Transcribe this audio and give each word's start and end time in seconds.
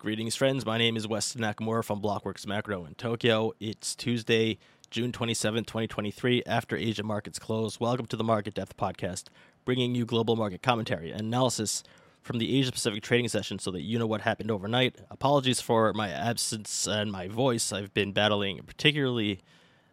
Greetings, 0.00 0.36
friends. 0.36 0.64
My 0.64 0.78
name 0.78 0.96
is 0.96 1.08
Weston 1.08 1.40
Nakamura 1.40 1.82
from 1.82 2.00
Blockworks 2.00 2.46
Macro 2.46 2.84
in 2.84 2.94
Tokyo. 2.94 3.52
It's 3.58 3.96
Tuesday, 3.96 4.58
June 4.92 5.10
27, 5.10 5.64
2023, 5.64 6.44
after 6.46 6.76
Asia 6.76 7.02
markets 7.02 7.40
close. 7.40 7.80
Welcome 7.80 8.06
to 8.06 8.16
the 8.16 8.22
Market 8.22 8.54
Depth 8.54 8.76
Podcast, 8.76 9.24
bringing 9.64 9.96
you 9.96 10.06
global 10.06 10.36
market 10.36 10.62
commentary 10.62 11.10
and 11.10 11.22
analysis 11.22 11.82
from 12.22 12.38
the 12.38 12.60
Asia 12.60 12.70
Pacific 12.70 13.02
trading 13.02 13.26
session 13.26 13.58
so 13.58 13.72
that 13.72 13.80
you 13.80 13.98
know 13.98 14.06
what 14.06 14.20
happened 14.20 14.52
overnight. 14.52 14.94
Apologies 15.10 15.60
for 15.60 15.92
my 15.94 16.10
absence 16.10 16.86
and 16.86 17.10
my 17.10 17.26
voice. 17.26 17.72
I've 17.72 17.92
been 17.92 18.12
battling 18.12 18.60
a 18.60 18.62
particularly 18.62 19.40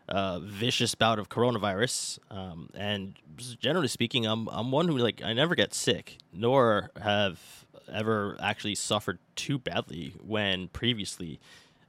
uh, 0.07 0.37
vicious 0.37 0.93
bout 0.93 1.17
of 1.17 1.29
coronavirus. 1.29 2.19
Um, 2.29 2.69
and 2.75 3.15
generally 3.59 3.87
speaking, 3.87 4.27
I'm, 4.27 4.49
I'm 4.49 4.69
one 4.69 4.87
who, 4.87 4.99
like, 4.99 5.23
I 5.23 5.33
never 5.33 5.55
get 5.55 5.73
sick, 5.73 6.19
nor 6.31 6.91
have 7.01 7.64
ever 7.91 8.37
actually 8.41 8.75
suffered 8.75 9.19
too 9.35 9.57
badly 9.57 10.13
when 10.25 10.67
previously 10.69 11.39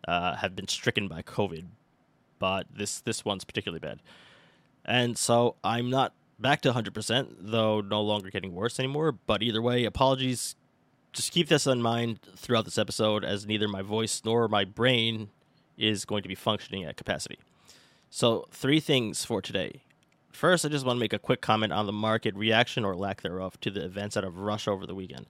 uh, 0.06 0.36
have 0.36 0.54
been 0.54 0.68
stricken 0.68 1.08
by 1.08 1.22
COVID, 1.22 1.64
but 2.38 2.66
this 2.74 3.00
this 3.00 3.24
one's 3.24 3.44
particularly 3.44 3.80
bad. 3.80 4.00
And 4.84 5.18
so 5.18 5.56
I'm 5.64 5.90
not 5.90 6.12
back 6.38 6.60
to 6.62 6.72
100%, 6.72 7.36
though 7.40 7.80
no 7.80 8.00
longer 8.02 8.30
getting 8.30 8.54
worse 8.54 8.78
anymore. 8.78 9.12
But 9.12 9.42
either 9.42 9.60
way, 9.60 9.84
apologies. 9.84 10.54
Just 11.12 11.32
keep 11.32 11.48
this 11.48 11.66
in 11.66 11.80
mind 11.80 12.20
throughout 12.36 12.66
this 12.66 12.78
episode, 12.78 13.24
as 13.24 13.46
neither 13.46 13.68
my 13.68 13.80
voice 13.82 14.20
nor 14.24 14.48
my 14.48 14.64
brain 14.64 15.30
is 15.78 16.04
going 16.04 16.22
to 16.22 16.28
be 16.28 16.34
functioning 16.34 16.84
at 16.84 16.96
capacity. 16.96 17.38
So, 18.10 18.46
three 18.50 18.80
things 18.80 19.24
for 19.24 19.40
today. 19.40 19.82
First, 20.30 20.66
I 20.66 20.68
just 20.68 20.84
want 20.84 20.96
to 20.96 21.00
make 21.00 21.14
a 21.14 21.18
quick 21.18 21.40
comment 21.40 21.72
on 21.72 21.86
the 21.86 21.92
market 21.92 22.34
reaction 22.34 22.84
or 22.84 22.94
lack 22.94 23.22
thereof 23.22 23.58
to 23.62 23.70
the 23.70 23.82
events 23.82 24.16
out 24.16 24.24
of 24.24 24.38
Russia 24.38 24.70
over 24.70 24.86
the 24.86 24.94
weekend. 24.94 25.26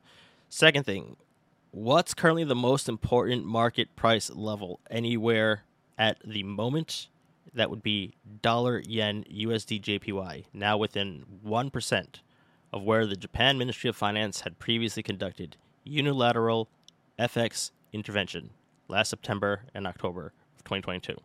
Second 0.57 0.85
thing, 0.85 1.17
what's 1.71 2.15
currently 2.15 2.43
the 2.43 2.55
most 2.55 2.89
important 2.89 3.45
market 3.45 3.95
price 3.95 4.31
level 4.31 4.81
anywhere 4.91 5.65
at 5.99 6.17
the 6.25 6.43
moment? 6.45 7.09
That 7.53 7.69
would 7.69 7.83
be 7.83 8.15
dollar 8.41 8.83
yen 8.87 9.25
USD 9.25 9.83
JPY, 9.83 10.47
now 10.55 10.79
within 10.79 11.27
1% 11.47 12.07
of 12.73 12.83
where 12.83 13.05
the 13.05 13.17
Japan 13.17 13.59
Ministry 13.59 13.91
of 13.91 13.97
Finance 13.97 14.41
had 14.41 14.59
previously 14.59 15.03
conducted 15.03 15.59
unilateral 15.85 16.71
FX 17.19 17.73
intervention 17.93 18.49
last 18.89 19.11
September 19.11 19.65
and 19.75 19.87
October 19.87 20.33
of 20.57 20.65
2022. 20.65 21.19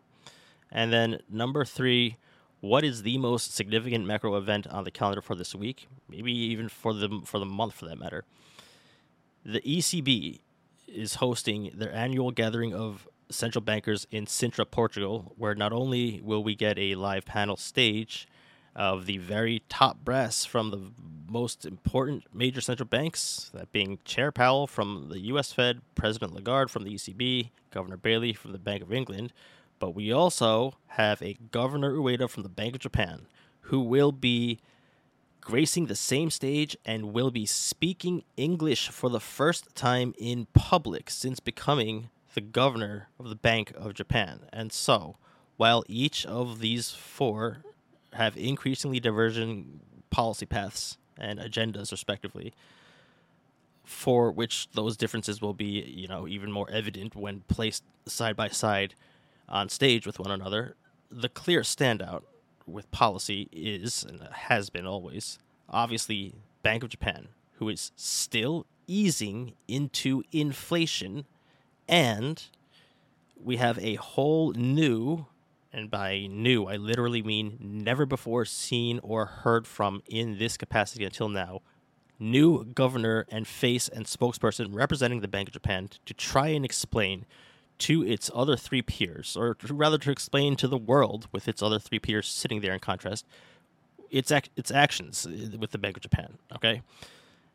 And 0.70 0.92
then 0.92 1.20
number 1.30 1.64
three, 1.64 2.18
what 2.60 2.84
is 2.84 3.02
the 3.02 3.16
most 3.16 3.54
significant 3.54 4.04
macro 4.04 4.36
event 4.36 4.66
on 4.66 4.84
the 4.84 4.90
calendar 4.90 5.22
for 5.22 5.34
this 5.34 5.54
week? 5.54 5.88
Maybe 6.06 6.32
even 6.32 6.68
for 6.68 6.92
the 6.92 7.22
for 7.24 7.38
the 7.38 7.46
month, 7.46 7.72
for 7.72 7.86
that 7.86 7.98
matter 7.98 8.26
the 9.44 9.60
ECB 9.60 10.40
is 10.86 11.16
hosting 11.16 11.70
their 11.74 11.92
annual 11.92 12.30
gathering 12.30 12.74
of 12.74 13.08
central 13.30 13.62
bankers 13.62 14.06
in 14.10 14.26
Sintra, 14.26 14.70
Portugal, 14.70 15.32
where 15.36 15.54
not 15.54 15.72
only 15.72 16.20
will 16.22 16.44
we 16.44 16.54
get 16.54 16.78
a 16.78 16.94
live 16.94 17.24
panel 17.24 17.56
stage 17.56 18.28
of 18.74 19.06
the 19.06 19.18
very 19.18 19.62
top 19.68 19.98
brass 20.04 20.44
from 20.44 20.70
the 20.70 20.80
most 21.28 21.64
important 21.64 22.24
major 22.32 22.60
central 22.60 22.86
banks, 22.86 23.50
that 23.54 23.72
being 23.72 23.98
Chair 24.04 24.30
Powell 24.32 24.66
from 24.66 25.08
the 25.10 25.20
US 25.20 25.52
Fed, 25.52 25.80
President 25.94 26.34
Lagarde 26.34 26.70
from 26.70 26.84
the 26.84 26.94
ECB, 26.94 27.50
Governor 27.70 27.96
Bailey 27.96 28.32
from 28.32 28.52
the 28.52 28.58
Bank 28.58 28.82
of 28.82 28.92
England, 28.92 29.32
but 29.78 29.94
we 29.94 30.12
also 30.12 30.74
have 30.88 31.20
a 31.22 31.36
Governor 31.50 31.92
Ueda 31.92 32.28
from 32.28 32.42
the 32.42 32.48
Bank 32.48 32.74
of 32.74 32.80
Japan 32.80 33.26
who 33.66 33.80
will 33.80 34.12
be 34.12 34.60
gracing 35.42 35.86
the 35.86 35.96
same 35.96 36.30
stage 36.30 36.76
and 36.86 37.12
will 37.12 37.30
be 37.30 37.44
speaking 37.44 38.22
English 38.36 38.88
for 38.88 39.10
the 39.10 39.20
first 39.20 39.74
time 39.74 40.14
in 40.16 40.46
public 40.54 41.10
since 41.10 41.40
becoming 41.40 42.08
the 42.34 42.40
governor 42.40 43.08
of 43.18 43.28
the 43.28 43.34
Bank 43.34 43.72
of 43.76 43.92
Japan. 43.92 44.40
And 44.52 44.72
so, 44.72 45.16
while 45.58 45.84
each 45.86 46.24
of 46.24 46.60
these 46.60 46.92
four 46.92 47.58
have 48.14 48.36
increasingly 48.36 49.00
divergent 49.00 50.10
policy 50.10 50.46
paths 50.46 50.96
and 51.18 51.38
agendas, 51.38 51.90
respectively, 51.90 52.54
for 53.84 54.30
which 54.30 54.68
those 54.72 54.96
differences 54.96 55.42
will 55.42 55.54
be, 55.54 55.82
you 55.82 56.06
know, 56.06 56.26
even 56.26 56.50
more 56.52 56.70
evident 56.70 57.14
when 57.16 57.40
placed 57.48 57.82
side 58.06 58.36
by 58.36 58.48
side 58.48 58.94
on 59.48 59.68
stage 59.68 60.06
with 60.06 60.18
one 60.18 60.30
another, 60.30 60.76
the 61.10 61.28
clear 61.28 61.60
standout 61.62 62.22
with 62.66 62.90
policy 62.90 63.48
is 63.52 64.04
and 64.04 64.20
has 64.32 64.70
been 64.70 64.86
always 64.86 65.38
obviously 65.68 66.34
Bank 66.62 66.82
of 66.82 66.90
Japan, 66.90 67.28
who 67.54 67.68
is 67.68 67.92
still 67.96 68.66
easing 68.86 69.54
into 69.66 70.22
inflation, 70.32 71.24
and 71.88 72.44
we 73.42 73.56
have 73.56 73.78
a 73.78 73.94
whole 73.96 74.52
new, 74.52 75.26
and 75.72 75.90
by 75.90 76.26
new, 76.30 76.66
I 76.66 76.76
literally 76.76 77.22
mean 77.22 77.58
never 77.60 78.06
before 78.06 78.44
seen 78.44 79.00
or 79.02 79.26
heard 79.26 79.66
from 79.66 80.02
in 80.06 80.38
this 80.38 80.56
capacity 80.56 81.04
until 81.04 81.28
now, 81.28 81.62
new 82.18 82.64
governor 82.64 83.26
and 83.30 83.46
face 83.46 83.88
and 83.88 84.06
spokesperson 84.06 84.68
representing 84.74 85.20
the 85.20 85.28
Bank 85.28 85.48
of 85.48 85.54
Japan 85.54 85.88
to 86.06 86.14
try 86.14 86.48
and 86.48 86.64
explain 86.64 87.24
to 87.82 88.04
its 88.04 88.30
other 88.34 88.56
three 88.56 88.82
peers, 88.82 89.36
or 89.36 89.56
rather 89.68 89.98
to 89.98 90.10
explain 90.10 90.56
to 90.56 90.68
the 90.68 90.78
world 90.78 91.26
with 91.32 91.48
its 91.48 91.62
other 91.62 91.78
three 91.78 91.98
peers 91.98 92.28
sitting 92.28 92.60
there 92.60 92.72
in 92.72 92.80
contrast, 92.80 93.26
its 94.10 94.32
its 94.56 94.70
actions 94.70 95.26
uh, 95.26 95.56
with 95.58 95.72
the 95.72 95.78
Bank 95.78 95.96
of 95.96 96.02
Japan. 96.02 96.38
Okay, 96.54 96.82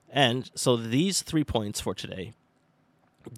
and 0.09 0.51
so 0.53 0.75
these 0.75 1.21
three 1.21 1.43
points 1.43 1.79
for 1.79 1.93
today: 1.93 2.33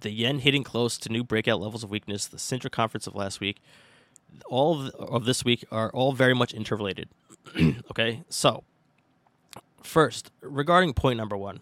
the 0.02 0.10
yen 0.10 0.40
hitting 0.40 0.64
close 0.64 0.98
to 0.98 1.10
new 1.10 1.24
breakout 1.24 1.62
levels 1.62 1.84
of 1.84 1.92
weakness, 1.92 2.26
the 2.26 2.38
Sintra 2.38 2.72
conference 2.72 3.06
of 3.06 3.14
last 3.14 3.40
week, 3.40 3.62
all 4.50 4.88
of, 4.88 4.96
of 4.96 5.26
this 5.26 5.46
week 5.46 5.64
are 5.72 5.92
all 5.92 6.14
very 6.14 6.34
much 6.34 6.54
interrelated. 6.54 7.10
okay, 7.92 8.24
so 8.30 8.64
first 9.84 10.32
regarding 10.42 10.94
point 10.94 11.18
number 11.18 11.38
one, 11.38 11.60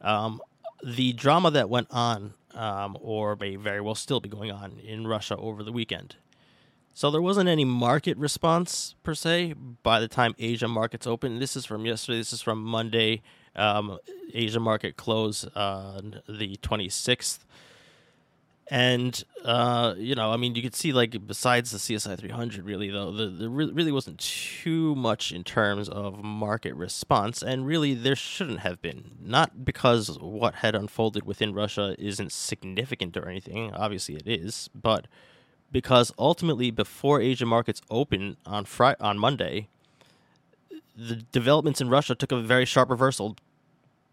um, 0.00 0.40
the 0.84 1.12
drama 1.14 1.50
that 1.50 1.68
went 1.68 1.88
on, 1.90 2.34
um, 2.56 2.96
or 3.00 3.36
may 3.36 3.56
very 3.56 3.80
well 3.80 3.94
still 3.94 4.20
be 4.20 4.28
going 4.28 4.50
on 4.50 4.78
in 4.78 5.06
Russia 5.06 5.36
over 5.36 5.62
the 5.62 5.72
weekend. 5.72 6.16
So 6.94 7.10
there 7.10 7.20
wasn't 7.20 7.50
any 7.50 7.66
market 7.66 8.16
response 8.16 8.94
per 9.02 9.14
se 9.14 9.54
by 9.82 10.00
the 10.00 10.08
time 10.08 10.34
Asia 10.38 10.66
markets 10.66 11.06
opened. 11.06 11.42
This 11.42 11.54
is 11.54 11.66
from 11.66 11.84
yesterday. 11.84 12.18
This 12.18 12.32
is 12.32 12.40
from 12.40 12.62
Monday. 12.62 13.20
Um, 13.54 13.98
Asia 14.32 14.60
market 14.60 14.96
close 14.96 15.44
on 15.54 16.22
the 16.26 16.56
26th. 16.56 17.40
And, 18.68 19.22
uh, 19.44 19.94
you 19.96 20.16
know, 20.16 20.32
I 20.32 20.36
mean, 20.36 20.56
you 20.56 20.62
could 20.62 20.74
see, 20.74 20.92
like, 20.92 21.24
besides 21.24 21.70
the 21.70 21.78
CSI 21.78 22.18
300, 22.18 22.64
really, 22.64 22.90
though, 22.90 23.12
the, 23.12 23.26
there 23.26 23.48
really 23.48 23.92
wasn't 23.92 24.18
too 24.18 24.96
much 24.96 25.30
in 25.30 25.44
terms 25.44 25.88
of 25.88 26.22
market 26.22 26.74
response. 26.74 27.42
And 27.42 27.64
really, 27.64 27.94
there 27.94 28.16
shouldn't 28.16 28.60
have 28.60 28.82
been. 28.82 29.12
Not 29.20 29.64
because 29.64 30.18
what 30.18 30.56
had 30.56 30.74
unfolded 30.74 31.24
within 31.24 31.54
Russia 31.54 31.94
isn't 31.96 32.32
significant 32.32 33.16
or 33.16 33.28
anything. 33.28 33.72
Obviously, 33.72 34.16
it 34.16 34.26
is. 34.26 34.68
But 34.74 35.06
because 35.70 36.12
ultimately, 36.18 36.72
before 36.72 37.20
Asian 37.20 37.46
markets 37.46 37.80
open 37.88 38.36
on 38.44 38.64
Friday, 38.64 38.98
on 39.00 39.16
Monday, 39.16 39.68
the 40.96 41.16
developments 41.16 41.80
in 41.80 41.88
Russia 41.88 42.16
took 42.16 42.32
a 42.32 42.40
very 42.40 42.64
sharp 42.64 42.90
reversal 42.90 43.36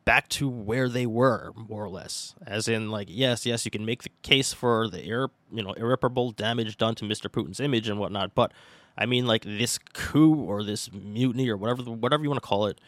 back 0.05 0.27
to 0.29 0.49
where 0.49 0.89
they 0.89 1.05
were, 1.05 1.51
more 1.55 1.83
or 1.83 1.89
less. 1.89 2.35
As 2.45 2.67
in, 2.67 2.91
like, 2.91 3.07
yes, 3.09 3.45
yes, 3.45 3.65
you 3.65 3.71
can 3.71 3.85
make 3.85 4.03
the 4.03 4.11
case 4.21 4.53
for 4.53 4.87
the 4.87 5.03
you 5.03 5.63
know 5.63 5.73
irreparable 5.73 6.31
damage 6.31 6.77
done 6.77 6.95
to 6.95 7.05
Mr. 7.05 7.29
Putin's 7.29 7.59
image 7.59 7.87
and 7.87 7.99
whatnot, 7.99 8.35
but 8.35 8.51
I 8.97 9.05
mean, 9.05 9.25
like 9.25 9.43
this 9.43 9.77
coup 9.93 10.35
or 10.35 10.63
this 10.63 10.91
mutiny 10.91 11.49
or 11.49 11.57
whatever 11.57 11.83
whatever 11.83 12.23
you 12.23 12.29
want 12.29 12.41
to 12.41 12.47
call 12.47 12.67
it 12.67 12.79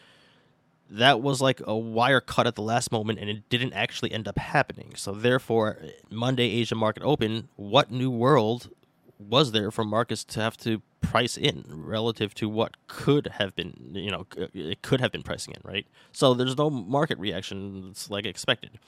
that 0.90 1.20
was 1.20 1.40
like 1.40 1.60
a 1.66 1.76
wire 1.76 2.20
cut 2.20 2.46
at 2.46 2.54
the 2.54 2.62
last 2.62 2.92
moment 2.92 3.18
and 3.18 3.28
it 3.28 3.48
didn't 3.48 3.72
actually 3.72 4.12
end 4.12 4.28
up 4.28 4.38
happening. 4.38 4.92
So 4.96 5.12
therefore, 5.12 5.78
Monday 6.10 6.48
Asia 6.50 6.74
market 6.74 7.02
open, 7.02 7.48
what 7.56 7.90
new 7.90 8.10
world 8.10 8.70
was 9.18 9.52
there 9.52 9.70
for 9.70 9.84
markets 9.84 10.24
to 10.24 10.40
have 10.40 10.56
to 10.58 10.82
price 11.00 11.36
in 11.36 11.64
relative 11.68 12.34
to 12.34 12.48
what 12.48 12.76
could 12.86 13.28
have 13.38 13.54
been, 13.54 13.92
you 13.92 14.10
know, 14.10 14.26
it 14.52 14.82
could 14.82 15.00
have 15.00 15.12
been 15.12 15.22
pricing 15.22 15.54
in, 15.54 15.60
right? 15.64 15.86
So 16.12 16.34
there's 16.34 16.56
no 16.56 16.68
market 16.68 17.18
reaction 17.18 17.86
that's 17.86 18.10
like 18.10 18.26
expected. 18.26 18.78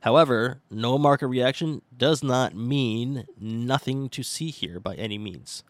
However, 0.00 0.60
no 0.70 0.98
market 0.98 1.28
reaction 1.28 1.82
does 1.96 2.22
not 2.22 2.54
mean 2.54 3.24
nothing 3.40 4.08
to 4.10 4.22
see 4.22 4.50
here 4.50 4.78
by 4.78 4.94
any 4.94 5.18
means. 5.18 5.64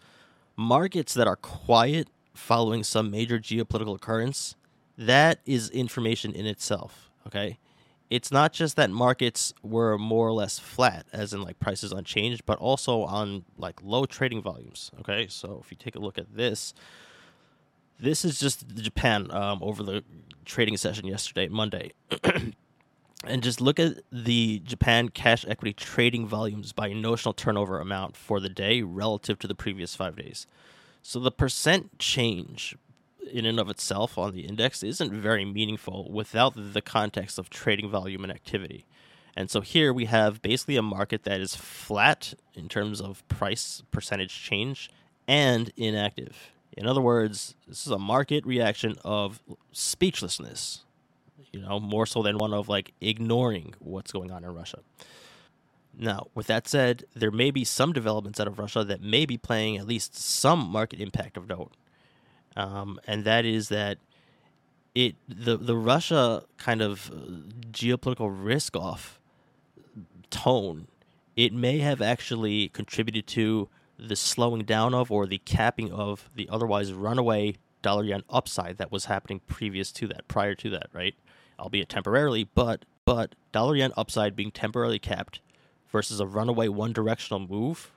Markets 0.56 1.14
that 1.14 1.26
are 1.26 1.37
quiet 1.37 2.08
following 2.34 2.82
some 2.82 3.10
major 3.10 3.38
geopolitical 3.38 3.94
occurrence 3.94 4.56
that 4.96 5.38
is 5.46 5.70
information 5.70 6.32
in 6.32 6.46
itself. 6.46 7.10
Okay. 7.26 7.58
It's 8.11 8.31
not 8.31 8.53
just 8.53 8.77
that 8.77 8.91
markets 8.91 9.55
were 9.62 9.99
more 9.99 10.29
or 10.29 10.33
less 10.33 10.59
flat, 10.59 11.06
as 11.12 11.33
in 11.33 11.43
like 11.43 11.59
prices 11.59 11.91
unchanged, 11.93 12.45
but 12.47 12.59
also 12.59 13.03
on 13.03 13.45
like 13.56 13.81
low 13.83 14.05
trading 14.05 14.43
volumes. 14.43 14.91
Okay. 15.01 15.27
So 15.29 15.61
if 15.62 15.71
you 15.71 15.77
take 15.77 15.97
a 15.97 15.99
look 15.99 16.19
at 16.19 16.37
this, 16.37 16.75
this 17.99 18.25
is 18.25 18.39
just 18.39 18.69
Japan 18.75 19.31
um, 19.31 19.59
over 19.62 19.83
the 19.83 20.05
trading 20.45 20.77
session 20.77 21.06
yesterday, 21.06 21.49
Monday. 21.49 21.93
and 23.27 23.43
just 23.43 23.61
look 23.61 23.81
at 23.81 23.99
the 24.12 24.61
Japan 24.61 25.09
cash 25.09 25.45
equity 25.49 25.73
trading 25.73 26.27
volumes 26.27 26.73
by 26.73 26.93
notional 26.93 27.33
turnover 27.33 27.81
amount 27.81 28.17
for 28.17 28.41
the 28.41 28.49
day 28.49 28.83
relative 28.83 29.39
to 29.41 29.47
the 29.47 29.55
previous 29.55 29.95
five 29.95 30.17
days. 30.17 30.47
So 31.03 31.21
the 31.21 31.31
percent 31.31 31.99
change 31.99 32.77
in 33.32 33.47
and 33.47 33.59
of 33.59 33.69
itself 33.69 34.17
on 34.19 34.32
the 34.32 34.47
index 34.47 34.82
isn't 34.82 35.12
very 35.12 35.44
meaningful 35.44 36.11
without 36.11 36.55
the 36.56 36.82
context 36.82 37.38
of 37.38 37.50
trading 37.50 37.91
volume 37.91 38.25
and 38.25 38.32
activity. 38.32 38.85
And 39.37 39.50
so 39.50 39.61
here 39.61 39.93
we 39.93 40.05
have 40.05 40.43
basically 40.43 40.76
a 40.76 40.82
market 40.82 41.25
that 41.25 41.41
is 41.41 41.56
flat 41.56 42.35
in 42.55 42.69
terms 42.69 43.00
of 43.00 43.26
price 43.29 43.82
percentage 43.91 44.43
change 44.43 44.91
and 45.26 45.73
inactive. 45.76 46.53
In 46.76 46.87
other 46.87 47.00
words, 47.00 47.55
this 47.67 47.87
is 47.87 47.93
a 47.93 47.99
market 47.99 48.44
reaction 48.47 48.97
of 49.05 49.43
speechlessness, 49.73 50.82
you 51.53 51.61
know, 51.61 51.81
more 51.81 52.06
so 52.06 52.23
than 52.23 52.38
one 52.38 52.53
of 52.53 52.69
like 52.69 52.93
ignoring 53.00 53.75
what's 53.79 54.12
going 54.12 54.31
on 54.31 54.44
in 54.44 54.55
Russia. 54.55 54.81
Now, 55.97 56.27
with 56.35 56.49
that 56.49 56.67
said, 56.67 57.05
there 57.15 57.31
may 57.31 57.50
be 57.50 57.65
some 57.65 57.93
developments 57.93 58.41
out 58.41 58.49
of 58.49 58.59
Russia 58.59 58.85
that 58.85 59.00
may 59.00 59.27
be 59.27 59.37
playing 59.37 59.77
at 59.77 59.87
least 59.87 60.17
some 60.17 60.59
market 60.59 61.00
impact 61.00 61.37
of 61.37 61.49
note. 61.49 61.73
Um, 62.56 63.01
and 63.06 63.25
that 63.25 63.45
is 63.45 63.69
that 63.69 63.99
it 64.95 65.17
the 65.29 65.56
the 65.56 65.77
Russia 65.77 66.45
kind 66.56 66.81
of 66.81 67.11
uh, 67.11 67.17
geopolitical 67.73 68.31
risk 68.33 68.77
off 68.77 69.19
tone, 70.31 70.89
it 71.37 71.53
may 71.53 71.79
have 71.79 72.01
actually 72.01 72.69
contributed 72.69 73.27
to 73.27 73.69
the 73.99 74.17
slowing 74.17 74.65
down 74.65 74.95
of 74.95 75.11
or 75.11 75.27
the 75.27 75.39
capping 75.39 75.93
of 75.93 76.29
the 76.35 76.49
otherwise 76.51 76.93
runaway 76.93 77.55
dollar 77.83 78.05
yen 78.05 78.23
upside 78.31 78.79
that 78.79 78.91
was 78.91 79.05
happening 79.05 79.41
previous 79.47 79.93
to 79.93 80.09
that, 80.09 80.27
prior 80.27 80.55
to 80.55 80.71
that, 80.71 80.89
right? 80.93 81.15
Albeit 81.59 81.89
temporarily, 81.89 82.45
but 82.55 82.85
but 83.05 83.35
dollar 83.53 83.77
yen 83.77 83.93
upside 83.97 84.35
being 84.35 84.51
temporarily 84.51 84.99
capped 84.99 85.41
versus 85.91 86.19
a 86.19 86.27
runaway 86.27 86.69
one 86.69 86.93
directional 86.93 87.41
move, 87.41 87.93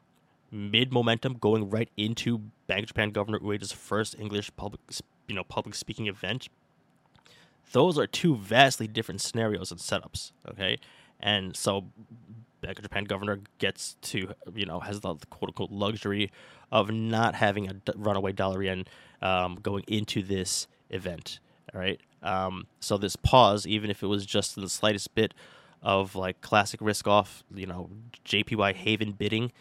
mid 0.51 0.91
momentum 0.91 1.33
going 1.33 1.69
right 1.69 1.89
into 1.97 2.41
Bank 2.67 2.83
of 2.83 2.88
Japan 2.88 3.11
Governor 3.11 3.39
Ueda's 3.39 3.71
first 3.71 4.15
English 4.19 4.51
public 4.55 4.81
you 5.27 5.35
know 5.35 5.44
public 5.44 5.75
speaking 5.75 6.07
event. 6.07 6.49
Those 7.73 7.97
are 7.99 8.07
two 8.07 8.35
vastly 8.35 8.88
different 8.88 9.19
scenarios 9.19 9.71
and 9.71 9.79
setups, 9.79 10.31
okay? 10.49 10.77
and 11.19 11.55
so 11.55 11.85
Bank 12.61 12.79
of 12.79 12.83
Japan 12.83 13.03
governor 13.03 13.39
gets 13.59 13.95
to 14.01 14.33
you 14.53 14.65
know 14.65 14.79
has 14.79 14.99
the 15.01 15.15
quote 15.29 15.49
unquote 15.49 15.71
luxury 15.71 16.31
of 16.71 16.91
not 16.91 17.35
having 17.35 17.69
a 17.69 17.75
runaway 17.95 18.31
dollar 18.31 18.63
yen 18.63 18.85
um, 19.21 19.55
going 19.61 19.83
into 19.88 20.21
this 20.21 20.67
event. 20.89 21.39
All 21.73 21.79
right, 21.81 21.99
um, 22.23 22.67
so 22.79 22.97
this 22.97 23.15
pause, 23.15 23.67
even 23.67 23.89
if 23.89 24.01
it 24.01 24.07
was 24.07 24.25
just 24.25 24.55
the 24.55 24.69
slightest 24.69 25.13
bit 25.15 25.33
of 25.81 26.15
like 26.15 26.41
classic 26.41 26.79
risk 26.81 27.07
off, 27.07 27.44
you 27.53 27.65
know, 27.65 27.89
JPY 28.25 28.73
haven 28.73 29.11
bidding, 29.11 29.51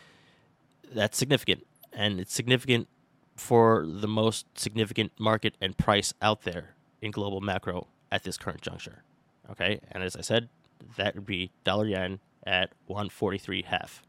that's 0.93 1.17
significant, 1.19 1.67
and 1.93 2.21
it's 2.21 2.33
significant 2.33 2.89
for 3.37 3.85
the 3.87 4.09
most 4.09 4.47
significant 4.59 5.13
market 5.19 5.55
and 5.61 5.77
price 5.77 6.15
out 6.23 6.43
there 6.43 6.75
in 7.03 7.11
global 7.11 7.41
macro 7.41 7.87
at 8.11 8.23
this 8.23 8.39
current 8.39 8.63
juncture. 8.63 9.03
Okay, 9.51 9.81
and 9.93 10.03
as 10.03 10.17
I 10.17 10.23
said, 10.23 10.49
that 10.97 11.15
would 11.15 11.27
be 11.27 11.51
dollar 11.65 11.87
yen 11.87 12.21
at 12.47 12.71
143 12.87 13.63
half. 13.63 14.03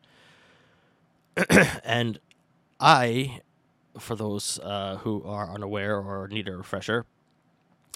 and 1.84 2.20
I, 2.80 3.42
for 4.00 4.16
those 4.16 4.60
uh, 4.64 4.98
who 4.98 5.24
are 5.24 5.50
unaware 5.50 5.98
or 5.98 6.28
need 6.28 6.48
a 6.48 6.56
refresher, 6.56 7.06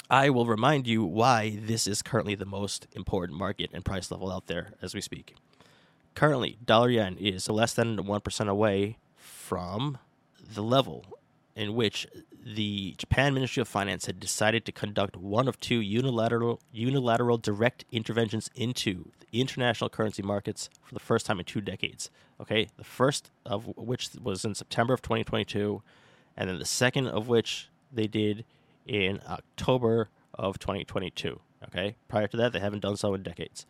I 0.10 0.30
will 0.30 0.45
remind 0.45 0.88
you 0.88 1.04
why 1.06 1.57
this 1.62 1.88
is 1.88 2.01
currently 2.01 2.36
the 2.36 2.45
most 2.45 2.88
important 2.94 3.38
market 3.38 3.69
and 3.74 3.86
price 3.86 4.12
level 4.12 4.31
out 4.31 4.48
there 4.48 4.74
as 4.81 4.94
we 4.94 5.01
speak. 5.01 5.36
Currently, 6.16 6.58
dollar 6.63 6.90
yen 6.90 7.18
is 7.18 7.50
less 7.50 7.74
than 7.74 7.98
1% 7.98 8.48
away 8.48 8.98
from 9.16 9.98
the 10.54 10.62
level 10.62 11.06
in 11.56 11.75
which 11.75 12.08
the 12.44 12.96
Japan 12.98 13.34
Ministry 13.34 13.62
of 13.62 13.68
Finance 13.68 14.06
had 14.06 14.19
decided 14.19 14.66
to 14.66 14.72
conduct 14.72 15.16
one 15.16 15.48
of 15.48 15.60
two 15.60 15.80
unilateral 15.80 16.60
unilateral 16.72 17.38
direct 17.38 17.86
interventions 17.92 18.50
into 18.56 19.12
the 19.19 19.42
international 19.42 19.90
currency 19.90 20.24
markets 20.24 20.69
for 20.84 20.94
the 20.94 21.00
first 21.00 21.25
time 21.25 21.40
in 21.40 21.46
two 21.46 21.62
decades. 21.62 22.10
Okay, 22.40 22.69
the 22.78 22.84
first 22.84 23.30
of 23.46 23.68
which 23.78 24.10
was 24.22 24.44
in 24.44 24.56
September 24.56 24.94
of 24.94 25.02
2022, 25.02 25.81
and 26.36 26.50
then 26.50 26.57
the 26.57 26.66
second 26.66 27.07
of 27.07 27.28
which 27.28 27.69
they 27.92 28.07
did 28.07 28.44
in 28.86 29.22
October 29.30 30.10
of 30.34 30.57
2022. 30.57 31.40
Okay, 31.66 31.96
prior 32.07 32.28
to 32.28 32.38
that, 32.38 32.54
they 32.54 32.60
haven't 32.60 32.80
done 32.80 32.98
so 32.98 33.14
in 33.14 33.22
decades. 33.22 33.68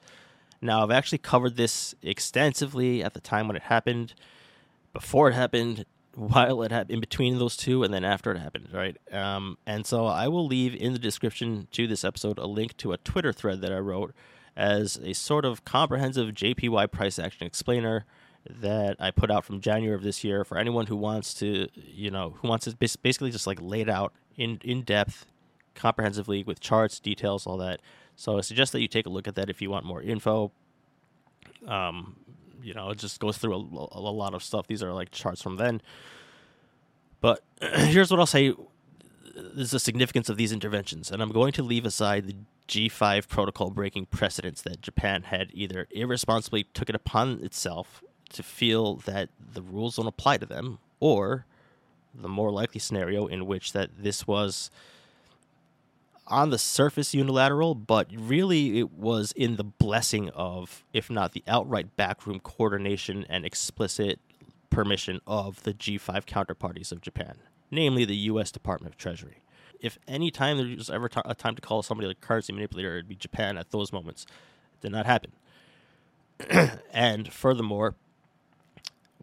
Now, 0.61 0.83
I've 0.83 0.91
actually 0.91 1.17
covered 1.17 1.55
this 1.57 1.95
extensively 2.01 3.03
at 3.03 3.13
the 3.13 3.19
time 3.19 3.47
when 3.47 3.57
it 3.57 3.63
happened. 3.63 4.13
Before 4.93 5.29
it 5.29 5.33
happened, 5.33 5.85
while 6.15 6.61
it 6.61 6.71
happened, 6.71 6.91
in 6.91 6.99
between 6.99 7.39
those 7.39 7.57
two, 7.57 7.83
and 7.83 7.93
then 7.93 8.03
after 8.03 8.31
it 8.31 8.39
happened, 8.39 8.69
right? 8.73 8.97
Um, 9.11 9.57
and 9.65 9.85
so 9.85 10.05
I 10.05 10.27
will 10.27 10.45
leave 10.45 10.75
in 10.75 10.93
the 10.93 10.99
description 10.99 11.67
to 11.71 11.87
this 11.87 12.03
episode 12.03 12.37
a 12.37 12.45
link 12.45 12.77
to 12.77 12.91
a 12.91 12.97
Twitter 12.97 13.33
thread 13.33 13.61
that 13.61 13.71
I 13.71 13.79
wrote 13.79 14.13
as 14.55 14.99
a 15.03 15.13
sort 15.13 15.45
of 15.45 15.63
comprehensive 15.65 16.33
JPY 16.33 16.91
price 16.91 17.17
action 17.17 17.47
explainer 17.47 18.05
that 18.49 18.97
I 18.99 19.11
put 19.11 19.31
out 19.31 19.45
from 19.45 19.61
January 19.61 19.95
of 19.95 20.03
this 20.03 20.23
year 20.23 20.43
for 20.43 20.57
anyone 20.57 20.87
who 20.87 20.95
wants 20.95 21.33
to, 21.35 21.67
you 21.73 22.11
know, 22.11 22.35
who 22.41 22.47
wants 22.47 22.65
to 22.65 22.75
basically 23.01 23.31
just 23.31 23.47
like 23.47 23.59
lay 23.61 23.81
it 23.81 23.89
out 23.89 24.13
in 24.35 24.59
in 24.63 24.81
depth, 24.81 25.25
comprehensively 25.75 26.43
with 26.43 26.59
charts, 26.59 26.99
details, 26.99 27.45
all 27.45 27.57
that. 27.57 27.79
So 28.21 28.37
I 28.37 28.41
suggest 28.41 28.71
that 28.73 28.81
you 28.81 28.87
take 28.87 29.07
a 29.07 29.09
look 29.09 29.27
at 29.27 29.33
that 29.33 29.49
if 29.49 29.63
you 29.63 29.71
want 29.71 29.83
more 29.83 29.99
info. 29.99 30.51
Um, 31.67 32.17
you 32.61 32.75
know, 32.75 32.91
it 32.91 32.99
just 32.99 33.19
goes 33.19 33.39
through 33.39 33.55
a, 33.55 33.97
a 33.97 33.99
lot 33.99 34.35
of 34.35 34.43
stuff. 34.43 34.67
These 34.67 34.83
are 34.83 34.93
like 34.93 35.09
charts 35.09 35.41
from 35.41 35.57
then. 35.57 35.81
But 37.19 37.41
here's 37.61 38.11
what 38.11 38.19
I'll 38.19 38.27
say 38.27 38.53
is 39.57 39.71
the 39.71 39.79
significance 39.79 40.29
of 40.29 40.37
these 40.37 40.51
interventions, 40.51 41.09
and 41.09 41.19
I'm 41.19 41.31
going 41.31 41.51
to 41.53 41.63
leave 41.63 41.83
aside 41.83 42.27
the 42.27 42.35
G5 42.67 43.27
protocol 43.27 43.71
breaking 43.71 44.05
precedents 44.05 44.61
that 44.61 44.83
Japan 44.83 45.23
had 45.23 45.49
either 45.51 45.87
irresponsibly 45.89 46.65
took 46.75 46.89
it 46.89 46.95
upon 46.95 47.43
itself 47.43 48.03
to 48.33 48.43
feel 48.43 48.97
that 48.97 49.29
the 49.53 49.63
rules 49.63 49.95
don't 49.95 50.05
apply 50.05 50.37
to 50.37 50.45
them, 50.45 50.77
or 50.99 51.47
the 52.13 52.29
more 52.29 52.51
likely 52.51 52.79
scenario 52.79 53.25
in 53.25 53.47
which 53.47 53.73
that 53.73 53.89
this 53.97 54.27
was 54.27 54.69
on 56.27 56.49
the 56.49 56.57
surface 56.57 57.13
unilateral, 57.13 57.75
but 57.75 58.07
really 58.15 58.79
it 58.79 58.91
was 58.91 59.31
in 59.33 59.55
the 59.55 59.63
blessing 59.63 60.29
of, 60.29 60.83
if 60.93 61.09
not 61.09 61.33
the 61.33 61.43
outright 61.47 61.95
backroom 61.95 62.39
coordination 62.39 63.25
and 63.29 63.45
explicit 63.45 64.19
permission 64.69 65.19
of 65.27 65.63
the 65.63 65.73
G5 65.73 66.25
counterparties 66.25 66.91
of 66.91 67.01
Japan, 67.01 67.37
namely 67.69 68.05
the 68.05 68.15
U.S. 68.15 68.51
Department 68.51 68.93
of 68.93 68.97
Treasury. 68.97 69.43
If 69.79 69.97
any 70.07 70.31
time 70.31 70.57
there 70.57 70.77
was 70.77 70.89
ever 70.89 71.09
a 71.25 71.35
time 71.35 71.55
to 71.55 71.61
call 71.61 71.81
somebody 71.81 72.09
a 72.09 72.13
currency 72.13 72.53
manipulator, 72.53 72.93
it'd 72.93 73.07
be 73.09 73.15
Japan 73.15 73.57
at 73.57 73.71
those 73.71 73.91
moments. 73.91 74.25
It 74.75 74.81
did 74.81 74.91
not 74.91 75.05
happen. 75.05 75.31
and 76.93 77.31
furthermore, 77.31 77.95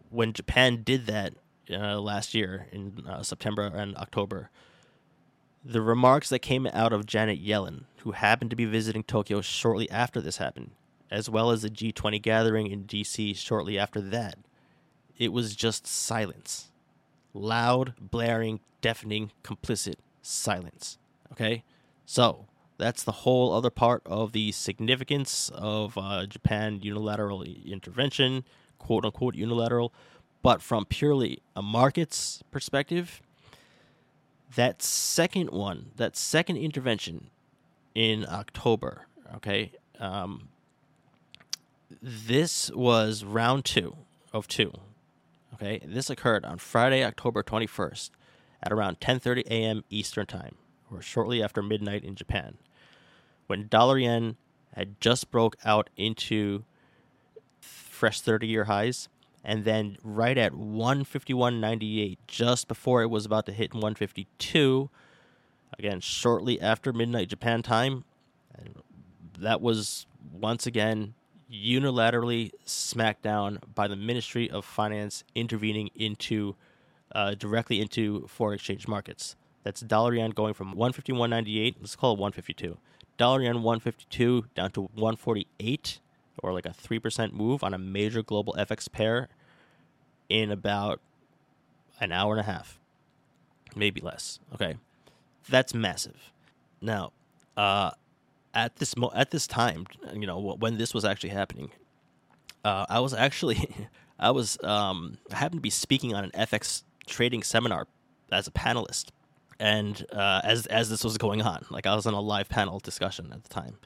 when 0.09 0.33
Japan 0.33 0.83
did 0.83 1.07
that 1.07 1.33
uh, 1.71 1.99
last 1.99 2.33
year 2.33 2.67
in 2.71 3.03
uh, 3.07 3.23
September 3.23 3.63
and 3.63 3.95
October, 3.97 4.49
the 5.63 5.81
remarks 5.81 6.29
that 6.29 6.39
came 6.39 6.67
out 6.67 6.93
of 6.93 7.05
Janet 7.05 7.43
Yellen, 7.43 7.83
who 7.97 8.11
happened 8.11 8.49
to 8.49 8.55
be 8.55 8.65
visiting 8.65 9.03
Tokyo 9.03 9.41
shortly 9.41 9.89
after 9.89 10.21
this 10.21 10.37
happened, 10.37 10.71
as 11.11 11.29
well 11.29 11.51
as 11.51 11.61
the 11.61 11.69
G20 11.69 12.21
gathering 12.21 12.67
in 12.67 12.85
DC 12.85 13.35
shortly 13.35 13.77
after 13.77 14.01
that, 14.01 14.37
it 15.17 15.33
was 15.33 15.55
just 15.55 15.85
silence. 15.85 16.71
Loud, 17.33 17.93
blaring, 17.99 18.61
deafening, 18.81 19.31
complicit 19.43 19.95
silence. 20.21 20.97
Okay? 21.31 21.63
So, 22.05 22.47
that's 22.77 23.03
the 23.03 23.11
whole 23.11 23.53
other 23.53 23.69
part 23.69 24.01
of 24.05 24.31
the 24.31 24.53
significance 24.53 25.51
of 25.53 25.97
uh, 25.97 26.25
Japan 26.25 26.79
unilateral 26.81 27.43
intervention, 27.43 28.45
quote 28.77 29.03
unquote 29.03 29.35
unilateral. 29.35 29.93
But 30.41 30.61
from 30.61 30.85
purely 30.85 31.41
a 31.57 31.61
markets 31.61 32.41
perspective, 32.49 33.21
that 34.55 34.81
second 34.81 35.51
one, 35.51 35.91
that 35.95 36.17
second 36.17 36.57
intervention 36.57 37.29
in 37.93 38.25
October, 38.27 39.07
okay, 39.35 39.71
um, 39.99 40.49
this 42.01 42.71
was 42.71 43.23
round 43.23 43.65
two 43.65 43.95
of 44.33 44.47
two. 44.47 44.73
Okay, 45.55 45.81
this 45.85 46.09
occurred 46.09 46.45
on 46.45 46.57
Friday, 46.57 47.03
October 47.03 47.43
21st 47.43 48.11
at 48.61 48.71
around 48.71 48.99
10:30 48.99 49.45
a.m. 49.47 49.83
Eastern 49.89 50.25
Time, 50.25 50.55
or 50.91 51.01
shortly 51.01 51.43
after 51.43 51.61
midnight 51.61 52.03
in 52.03 52.15
Japan, 52.15 52.57
when 53.47 53.67
dollar 53.67 53.97
yen 53.97 54.37
had 54.75 54.99
just 55.01 55.31
broke 55.31 55.57
out 55.65 55.89
into 55.97 56.63
fresh 57.59 58.21
30-year 58.21 58.65
highs 58.65 59.09
and 59.43 59.63
then 59.63 59.97
right 60.03 60.37
at 60.37 60.53
151.98 60.53 62.17
just 62.27 62.67
before 62.67 63.01
it 63.01 63.09
was 63.09 63.25
about 63.25 63.45
to 63.45 63.51
hit 63.51 63.73
152 63.73 64.89
again 65.77 65.99
shortly 65.99 66.59
after 66.59 66.91
midnight 66.91 67.29
japan 67.29 67.61
time 67.61 68.03
that 69.39 69.61
was 69.61 70.05
once 70.31 70.65
again 70.65 71.13
unilaterally 71.51 72.51
smacked 72.65 73.23
down 73.23 73.59
by 73.73 73.87
the 73.87 73.95
Ministry 73.95 74.49
of 74.49 74.65
Finance 74.65 75.23
intervening 75.33 75.89
into 75.95 76.55
uh, 77.13 77.33
directly 77.33 77.81
into 77.81 78.27
foreign 78.27 78.55
exchange 78.55 78.87
markets. 78.87 79.35
That's 79.63 79.81
dollar 79.81 80.13
yen 80.13 80.31
going 80.31 80.53
from 80.53 80.75
151.98, 80.75 81.75
let's 81.79 81.95
call 81.95 82.13
it 82.13 82.19
152. 82.19 82.77
Dollar 83.17 83.41
yen 83.41 83.63
152 83.63 84.45
down 84.55 84.71
to 84.71 84.81
148 84.81 85.99
or 86.43 86.53
like 86.53 86.65
a 86.65 86.69
3% 86.69 87.33
move 87.33 87.63
on 87.63 87.73
a 87.73 87.77
major 87.77 88.21
global 88.23 88.55
FX 88.57 88.91
pair 88.91 89.29
in 90.27 90.51
about 90.51 91.01
an 91.99 92.11
hour 92.11 92.33
and 92.33 92.39
a 92.39 92.43
half, 92.43 92.79
maybe 93.75 94.01
less. 94.01 94.39
Okay. 94.53 94.77
That's 95.49 95.73
massive. 95.73 96.31
Now, 96.81 97.11
uh, 97.57 97.91
at 98.53 98.77
this 98.77 98.95
mo- 98.95 99.11
at 99.13 99.31
this 99.31 99.47
time, 99.47 99.85
you 100.13 100.25
know, 100.27 100.39
when 100.39 100.77
this 100.77 100.93
was 100.93 101.05
actually 101.05 101.29
happening, 101.29 101.71
uh, 102.63 102.85
I 102.89 102.99
was 102.99 103.13
actually, 103.13 103.87
I 104.19 104.31
was, 104.31 104.57
um, 104.63 105.17
I 105.31 105.35
happened 105.35 105.59
to 105.59 105.61
be 105.61 105.69
speaking 105.69 106.13
on 106.15 106.23
an 106.23 106.31
FX 106.31 106.83
trading 107.05 107.43
seminar 107.43 107.87
as 108.31 108.47
a 108.47 108.51
panelist, 108.51 109.07
and 109.59 110.05
uh, 110.11 110.41
as 110.43 110.65
as 110.67 110.89
this 110.89 111.03
was 111.03 111.17
going 111.17 111.41
on, 111.41 111.65
like 111.69 111.85
I 111.85 111.95
was 111.95 112.05
on 112.05 112.13
a 112.13 112.21
live 112.21 112.49
panel 112.49 112.79
discussion 112.79 113.31
at 113.33 113.43
the 113.43 113.49
time. 113.49 113.77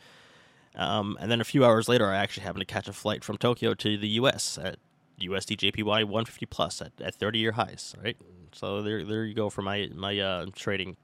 Um, 0.76 1.18
and 1.20 1.30
then 1.30 1.40
a 1.40 1.44
few 1.44 1.64
hours 1.64 1.88
later, 1.88 2.08
I 2.08 2.18
actually 2.18 2.44
happened 2.44 2.62
to 2.62 2.74
catch 2.74 2.88
a 2.88 2.94
flight 2.94 3.24
from 3.24 3.38
Tokyo 3.38 3.74
to 3.76 3.98
the 3.98 4.08
U.S. 4.10 4.58
at 4.62 4.78
USD 5.22 5.72
JPY 5.72 6.04
150 6.04 6.46
plus 6.48 6.82
at, 6.82 6.92
at 7.02 7.16
30 7.16 7.40
year 7.40 7.52
highs. 7.54 7.96
Right, 8.04 8.18
so 8.52 8.82
there 8.82 9.04
there 9.04 9.26
you 9.26 9.34
go 9.34 9.50
for 9.50 9.62
my 9.62 9.90
my 9.94 10.18
uh, 10.20 10.46
trading 10.56 10.98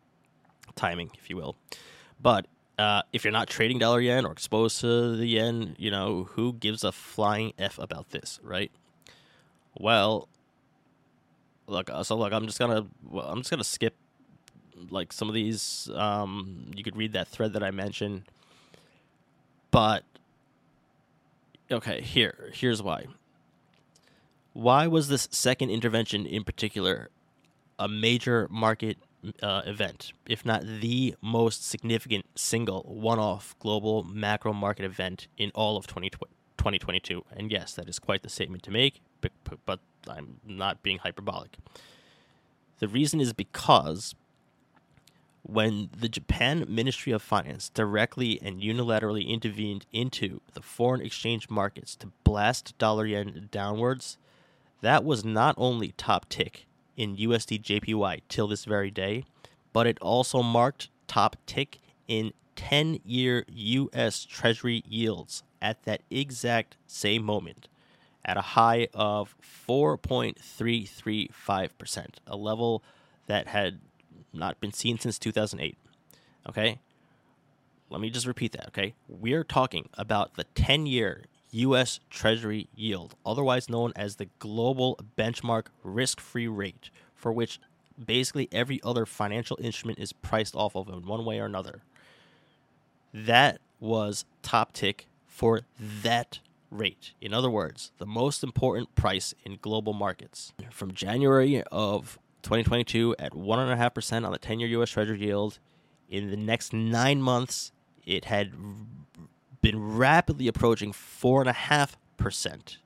timing, 0.75 1.11
if 1.17 1.29
you 1.29 1.37
will. 1.37 1.55
But 2.21 2.47
uh, 2.79 3.03
if 3.11 3.23
you're 3.23 3.33
not 3.33 3.49
trading 3.49 3.77
dollar 3.79 3.99
yen 3.99 4.25
or 4.25 4.31
exposed 4.31 4.81
to 4.81 5.15
the 5.15 5.25
yen, 5.25 5.75
you 5.77 5.91
know, 5.91 6.23
who 6.31 6.53
gives 6.53 6.83
a 6.83 6.91
flying 6.91 7.53
F 7.59 7.77
about 7.77 8.11
this, 8.11 8.39
right? 8.41 8.71
Well, 9.77 10.27
look, 11.67 11.89
uh, 11.89 12.03
so 12.03 12.15
look, 12.15 12.33
I'm 12.33 12.45
just 12.45 12.57
gonna, 12.57 12.87
I'm 13.13 13.39
just 13.39 13.49
gonna 13.49 13.63
skip 13.63 13.95
like 14.89 15.11
some 15.11 15.27
of 15.27 15.35
these. 15.35 15.89
Um, 15.93 16.71
you 16.75 16.83
could 16.83 16.95
read 16.95 17.13
that 17.13 17.27
thread 17.27 17.53
that 17.53 17.63
I 17.63 17.71
mentioned, 17.71 18.23
but 19.71 20.03
okay, 21.71 22.01
here, 22.01 22.51
here's 22.53 22.81
why. 22.81 23.05
Why 24.53 24.87
was 24.87 25.07
this 25.07 25.27
second 25.31 25.69
intervention 25.69 26.25
in 26.25 26.43
particular 26.43 27.09
a 27.77 27.87
major 27.87 28.47
market 28.51 28.97
uh, 29.41 29.61
event, 29.65 30.13
if 30.27 30.45
not 30.45 30.63
the 30.63 31.15
most 31.21 31.67
significant 31.67 32.25
single 32.35 32.83
one 32.83 33.19
off 33.19 33.55
global 33.59 34.03
macro 34.03 34.53
market 34.53 34.85
event 34.85 35.27
in 35.37 35.51
all 35.55 35.77
of 35.77 35.87
2022. 35.87 37.23
And 37.35 37.51
yes, 37.51 37.73
that 37.73 37.89
is 37.89 37.99
quite 37.99 38.23
the 38.23 38.29
statement 38.29 38.63
to 38.63 38.71
make, 38.71 39.01
but, 39.21 39.31
but 39.65 39.79
I'm 40.07 40.39
not 40.45 40.83
being 40.83 40.99
hyperbolic. 40.99 41.57
The 42.79 42.87
reason 42.87 43.19
is 43.19 43.33
because 43.33 44.15
when 45.43 45.89
the 45.97 46.09
Japan 46.09 46.65
Ministry 46.67 47.11
of 47.11 47.21
Finance 47.21 47.69
directly 47.69 48.39
and 48.41 48.61
unilaterally 48.61 49.27
intervened 49.27 49.85
into 49.91 50.41
the 50.53 50.61
foreign 50.61 51.01
exchange 51.01 51.49
markets 51.49 51.95
to 51.97 52.11
blast 52.23 52.77
dollar 52.77 53.05
yen 53.05 53.49
downwards, 53.51 54.17
that 54.81 55.03
was 55.03 55.25
not 55.25 55.55
only 55.57 55.93
top 55.97 56.29
tick 56.29 56.65
in 56.95 57.17
USD 57.17 57.61
JPY 57.61 58.21
till 58.27 58.47
this 58.47 58.65
very 58.65 58.91
day, 58.91 59.25
but 59.73 59.87
it 59.87 59.97
also 60.01 60.43
marked 60.43 60.89
top 61.07 61.35
tick 61.45 61.79
in 62.07 62.33
10 62.55 62.99
year 63.05 63.45
US 63.47 64.25
Treasury 64.25 64.83
yields 64.87 65.43
at 65.61 65.83
that 65.83 66.01
exact 66.09 66.77
same 66.87 67.23
moment 67.23 67.67
at 68.25 68.37
a 68.37 68.41
high 68.41 68.87
of 68.93 69.35
4.335%, 69.67 72.07
a 72.27 72.35
level 72.35 72.83
that 73.27 73.47
had 73.47 73.79
not 74.33 74.59
been 74.59 74.73
seen 74.73 74.99
since 74.99 75.19
2008. 75.19 75.77
Okay? 76.47 76.79
Let 77.89 78.01
me 78.01 78.09
just 78.09 78.27
repeat 78.27 78.51
that, 78.51 78.67
okay? 78.67 78.93
We're 79.07 79.43
talking 79.43 79.89
about 79.95 80.35
the 80.35 80.43
10 80.55 80.85
year 80.85 81.23
U.S. 81.51 81.99
Treasury 82.09 82.67
yield, 82.75 83.15
otherwise 83.25 83.69
known 83.69 83.91
as 83.95 84.15
the 84.15 84.29
global 84.37 84.99
benchmark 85.17 85.65
risk 85.83 86.19
free 86.19 86.47
rate, 86.47 86.91
for 87.15 87.31
which 87.31 87.59
basically 88.03 88.47
every 88.51 88.79
other 88.83 89.05
financial 89.05 89.57
instrument 89.61 89.99
is 89.99 90.13
priced 90.13 90.55
off 90.55 90.75
of 90.75 90.87
in 90.89 91.05
one 91.05 91.25
way 91.25 91.39
or 91.39 91.45
another. 91.45 91.81
That 93.13 93.59
was 93.79 94.25
top 94.43 94.73
tick 94.73 95.07
for 95.25 95.61
that 96.03 96.39
rate. 96.69 97.13
In 97.19 97.33
other 97.33 97.49
words, 97.49 97.91
the 97.97 98.05
most 98.05 98.43
important 98.43 98.93
price 98.93 99.33
in 99.43 99.57
global 99.61 99.93
markets. 99.93 100.53
From 100.69 100.93
January 100.93 101.63
of 101.71 102.19
2022 102.43 103.15
at 103.19 103.33
1.5% 103.33 104.25
on 104.25 104.31
the 104.31 104.37
10 104.37 104.59
year 104.59 104.81
US 104.81 104.91
Treasury 104.91 105.19
yield, 105.19 105.59
in 106.09 106.29
the 106.29 106.37
next 106.37 106.73
nine 106.73 107.21
months, 107.21 107.71
it 108.05 108.25
had 108.25 108.53
been 109.61 109.97
rapidly 109.97 110.47
approaching 110.47 110.91
4.5% 110.91 112.77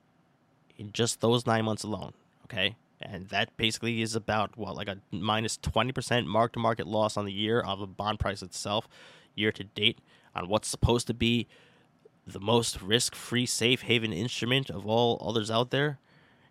in 0.76 0.92
just 0.92 1.20
those 1.20 1.46
nine 1.46 1.64
months 1.64 1.84
alone. 1.84 2.12
Okay. 2.44 2.76
And 3.00 3.28
that 3.28 3.56
basically 3.56 4.02
is 4.02 4.14
about 4.14 4.56
what, 4.56 4.76
like 4.76 4.88
a 4.88 4.98
minus 5.10 5.58
20% 5.58 6.26
mark 6.26 6.52
to 6.52 6.58
market 6.58 6.86
loss 6.86 7.16
on 7.16 7.24
the 7.24 7.32
year 7.32 7.60
of 7.60 7.80
the 7.80 7.86
bond 7.86 8.18
price 8.18 8.42
itself, 8.42 8.88
year 9.34 9.52
to 9.52 9.64
date, 9.64 9.98
on 10.34 10.48
what's 10.48 10.68
supposed 10.68 11.06
to 11.08 11.14
be 11.14 11.46
the 12.26 12.40
most 12.40 12.80
risk 12.80 13.14
free 13.14 13.46
safe 13.46 13.82
haven 13.82 14.12
instrument 14.12 14.70
of 14.70 14.86
all 14.86 15.22
others 15.26 15.50
out 15.50 15.70
there. 15.70 15.98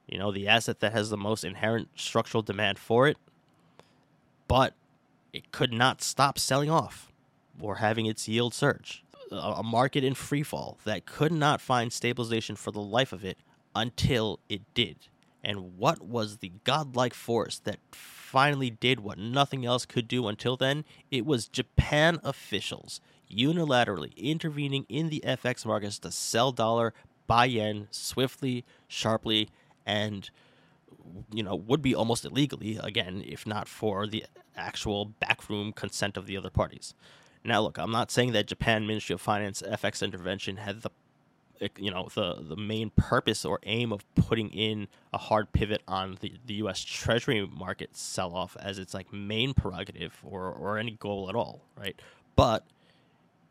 You 0.08 0.20
know, 0.20 0.32
the 0.32 0.48
asset 0.48 0.80
that 0.82 0.92
has 0.92 1.10
the 1.10 1.18
most 1.18 1.44
inherent 1.44 1.90
structural 1.96 2.44
demand 2.44 2.78
for 2.78 3.08
it. 3.08 3.18
But 4.48 4.74
it 5.32 5.52
could 5.52 5.74
not 5.74 6.02
stop 6.02 6.38
selling 6.38 6.70
off 6.70 7.12
or 7.60 7.76
having 7.76 8.06
its 8.06 8.28
yield 8.28 8.54
surge 8.54 9.04
a 9.34 9.64
market 9.64 10.04
in 10.04 10.14
free 10.14 10.44
fall 10.44 10.78
that 10.86 11.06
could 11.06 11.32
not 11.32 11.62
find 11.62 11.92
stabilization 11.92 12.56
for 12.56 12.72
the 12.72 12.82
life 12.82 13.14
of 13.14 13.24
it 13.26 13.38
until 13.76 14.40
it 14.50 14.62
did. 14.74 14.96
And 15.44 15.78
what 15.78 16.02
was 16.02 16.38
the 16.38 16.52
godlike 16.64 17.14
force 17.14 17.60
that 17.60 17.80
finally 17.92 18.70
did 18.70 19.02
what 19.02 19.18
nothing 19.18 19.66
else 19.66 19.86
could 19.86 20.08
do 20.08 20.28
until 20.28 20.56
then? 20.56 20.86
It 21.12 21.26
was 21.26 21.48
Japan 21.48 22.20
officials 22.24 23.02
unilaterally 23.32 24.16
intervening 24.16 24.86
in 24.88 25.10
the 25.10 25.24
FX 25.26 25.66
markets 25.66 26.00
to 26.00 26.12
sell 26.12 26.52
dollar, 26.52 26.94
buy 27.28 27.46
yen 27.46 27.88
swiftly, 27.92 28.64
sharply, 28.88 29.50
and 29.86 30.30
you 31.32 31.44
know 31.44 31.56
would 31.56 31.82
be 31.82 31.94
almost 31.94 32.26
illegally 32.26 32.80
again 32.82 33.24
if 33.26 33.46
not 33.46 33.68
for 33.68 34.08
the 34.08 34.26
actual 34.56 35.06
backroom 35.06 35.74
consent 35.74 36.18
of 36.18 36.26
the 36.26 36.38
other 36.38 36.50
parties. 36.50 36.94
Now, 37.46 37.62
look, 37.62 37.78
I'm 37.78 37.92
not 37.92 38.10
saying 38.10 38.32
that 38.34 38.48
Japan 38.48 38.88
Ministry 38.88 39.14
of 39.14 39.22
Finance 39.22 39.62
FX 39.62 40.02
intervention 40.02 40.58
had 40.58 40.82
the 40.82 40.92
you 41.78 41.92
know 41.92 42.10
the 42.14 42.36
the 42.42 42.56
main 42.56 42.90
purpose 42.90 43.46
or 43.46 43.60
aim 43.64 43.94
of 43.94 44.04
putting 44.16 44.50
in 44.50 44.88
a 45.14 45.18
hard 45.18 45.52
pivot 45.54 45.82
on 45.88 46.18
the, 46.20 46.34
the 46.46 46.56
US 46.56 46.84
Treasury 46.84 47.48
market 47.48 47.96
sell 47.96 48.36
off 48.36 48.58
as 48.60 48.80
its 48.80 48.94
like 48.94 49.14
main 49.14 49.54
prerogative 49.54 50.20
or 50.24 50.52
or 50.52 50.78
any 50.78 50.92
goal 50.92 51.30
at 51.30 51.36
all, 51.36 51.62
right? 51.78 52.00
But 52.36 52.66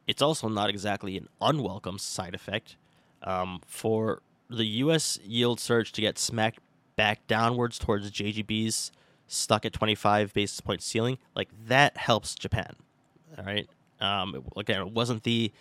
it's 0.07 0.21
also 0.21 0.49
not 0.49 0.69
exactly 0.69 1.17
an 1.17 1.29
unwelcome 1.41 1.99
side 1.99 2.35
effect 2.35 2.77
um, 3.23 3.61
for 3.67 4.21
the 4.53 4.67
U.S. 4.67 5.19
yield 5.25 5.61
surge 5.61 5.93
to 5.93 6.01
get 6.01 6.19
smacked 6.19 6.61
back 6.97 7.27
downwards 7.27 7.79
towards 7.79 8.11
JGB's 8.11 8.93
stuck 9.27 9.65
at 9.65 9.73
25 9.73 10.35
basis 10.35 10.61
point 10.61 10.83
ceiling. 10.83 11.19
Like 11.35 11.49
that 11.67 11.97
helps 11.97 12.35
Japan. 12.35 12.77
All 13.39 13.45
right. 13.45 13.69
Um, 14.01 14.45
again, 14.57 14.81
it 14.81 14.93
wasn't 14.93 15.23
the 15.23 15.53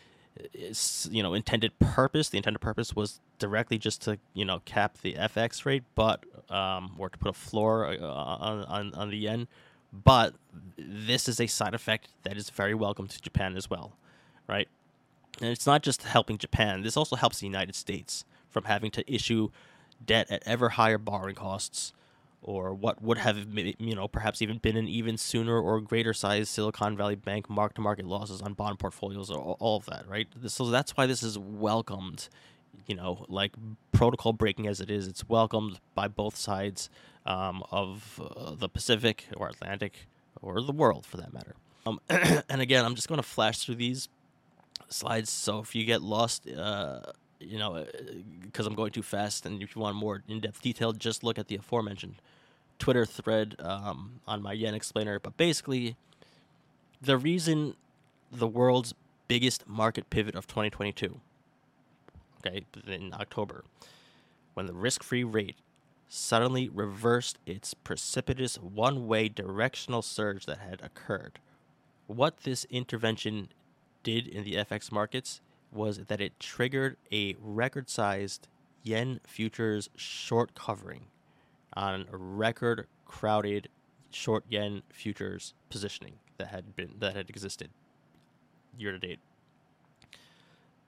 you 1.10 1.24
know 1.24 1.34
intended 1.34 1.78
purpose. 1.80 2.30
The 2.30 2.38
intended 2.38 2.60
purpose 2.60 2.96
was 2.96 3.20
directly 3.40 3.78
just 3.78 4.02
to 4.04 4.18
you 4.34 4.46
know 4.46 4.62
cap 4.66 4.98
the 5.02 5.14
FX 5.14 5.66
rate, 5.66 5.84
but 5.96 6.24
um, 6.50 6.96
or 6.98 7.10
to 7.10 7.18
put 7.18 7.30
a 7.30 7.34
floor 7.34 7.88
uh, 7.88 8.06
on, 8.06 8.64
on 8.66 8.94
on 8.94 9.10
the 9.10 9.18
yen. 9.18 9.48
But 9.94 10.36
this 10.78 11.28
is 11.28 11.40
a 11.40 11.48
side 11.48 11.74
effect 11.74 12.10
that 12.24 12.38
is 12.38 12.50
very 12.50 12.74
welcome 12.74 13.08
to 13.08 13.22
Japan 13.22 13.58
as 13.58 13.70
well, 13.70 13.94
right? 14.48 14.70
And 15.42 15.50
it's 15.50 15.68
not 15.68 15.84
just 15.84 16.04
helping 16.04 16.38
Japan. 16.38 16.82
This 16.82 16.96
also 16.96 17.16
helps 17.16 17.40
the 17.40 17.46
United 17.46 17.76
States 17.76 18.24
from 18.52 18.66
having 18.66 18.92
to 18.92 19.14
issue 19.14 19.50
debt 20.06 20.30
at 20.30 20.44
ever 20.46 20.70
higher 20.70 20.98
borrowing 20.98 21.36
costs 21.36 21.94
or 22.44 22.74
what 22.74 23.02
would 23.02 23.20
have 23.20 23.46
you 23.56 23.96
know 23.96 24.08
perhaps 24.08 24.42
even 24.42 24.58
been 24.58 24.76
an 24.76 24.88
even 24.88 25.18
sooner 25.18 25.60
or 25.60 25.80
greater 25.80 26.14
size 26.14 26.50
Silicon 26.50 26.98
Valley 26.98 27.16
Bank 27.16 27.50
mark 27.50 27.76
to 27.76 27.82
market 27.82 28.06
losses 28.06 28.42
on 28.42 28.54
bond 28.54 28.80
portfolios 28.80 29.30
or 29.30 29.56
all 29.60 29.78
of 29.78 29.86
that, 29.86 30.08
right? 30.08 30.28
So 30.48 30.70
that's 30.70 30.98
why 30.98 31.06
this 31.06 31.22
is 31.24 31.38
welcomed, 31.38 32.30
you 32.88 32.96
know, 32.96 33.26
like 33.30 33.54
protocol 33.92 34.34
breaking 34.34 34.68
as 34.68 34.82
it 34.82 34.90
is. 34.90 35.08
It's 35.08 35.28
welcomed 35.30 35.80
by 35.94 36.08
both 36.08 36.36
sides 36.36 36.90
um, 37.26 37.64
of 37.72 38.20
uh, 38.20 38.56
the 38.56 38.70
Pacific 38.70 39.26
or 39.38 39.48
Atlantic 39.48 40.08
or 40.42 40.62
the 40.62 40.72
world 40.72 41.06
for 41.06 41.18
that 41.18 41.34
matter. 41.34 41.56
Um, 41.86 42.00
and 42.10 42.62
again, 42.62 42.86
I'm 42.86 42.96
just 42.96 43.08
going 43.08 43.20
to 43.20 43.28
flash 43.28 43.60
through 43.60 43.76
these 43.76 44.10
slides. 44.90 45.30
So 45.30 45.60
if 45.60 45.76
you 45.76 45.86
get 45.86 46.02
lost, 46.02 46.50
uh, 46.50 47.02
you 47.42 47.58
know, 47.58 47.86
because 48.42 48.66
I'm 48.66 48.76
going 48.76 48.92
too 48.92 49.04
fast, 49.04 49.46
and 49.46 49.62
if 49.62 49.76
you 49.76 49.82
want 49.82 49.96
more 49.96 50.24
in-depth 50.28 50.62
detail, 50.62 50.94
just 50.94 51.24
look 51.24 51.38
at 51.40 51.48
the 51.48 51.56
aforementioned 51.56 52.16
Twitter 52.80 53.06
thread 53.06 53.56
um, 53.60 54.22
on 54.28 54.42
my 54.42 54.54
Yen 54.54 54.74
Explainer. 54.74 55.20
But 55.20 55.38
basically, 55.38 55.96
the 57.02 57.18
reason 57.18 57.76
the 58.32 58.48
world's 58.48 58.94
biggest 59.28 59.68
market 59.68 60.10
pivot 60.10 60.36
of 60.36 60.48
2022, 60.48 61.20
okay, 62.40 62.66
in 62.88 63.14
October, 63.14 63.64
when 64.54 64.66
the 64.66 64.74
risk-free 64.74 65.24
rate 65.24 65.56
suddenly 66.10 66.68
reversed 66.68 67.38
its 67.46 67.74
precipitous 67.74 68.58
one-way 68.58 69.30
directional 69.30 70.02
surge 70.02 70.46
that 70.46 70.58
had 70.58 70.82
occurred. 70.82 71.40
What 72.08 72.42
this 72.44 72.66
intervention 72.70 73.48
did 74.04 74.28
in 74.28 74.44
the 74.44 74.56
FX 74.56 74.92
markets 74.92 75.40
was 75.72 75.98
that 76.08 76.22
it 76.22 76.40
triggered 76.40 76.98
a 77.12 77.36
record 77.40 77.90
sized 77.90 78.48
yen 78.84 79.20
futures 79.26 79.90
short 79.96 80.56
covering 80.56 81.06
on 81.74 82.06
a 82.12 82.18
record 82.18 82.88
crowded 83.06 83.70
short 84.10 84.44
yen 84.50 84.82
futures 84.90 85.54
positioning 85.70 86.16
that 86.38 86.48
had 86.48 86.76
been 86.76 86.96
that 87.00 87.16
had 87.16 87.30
existed 87.30 87.70
year 88.78 88.92
to 88.92 89.00
date. 89.00 89.20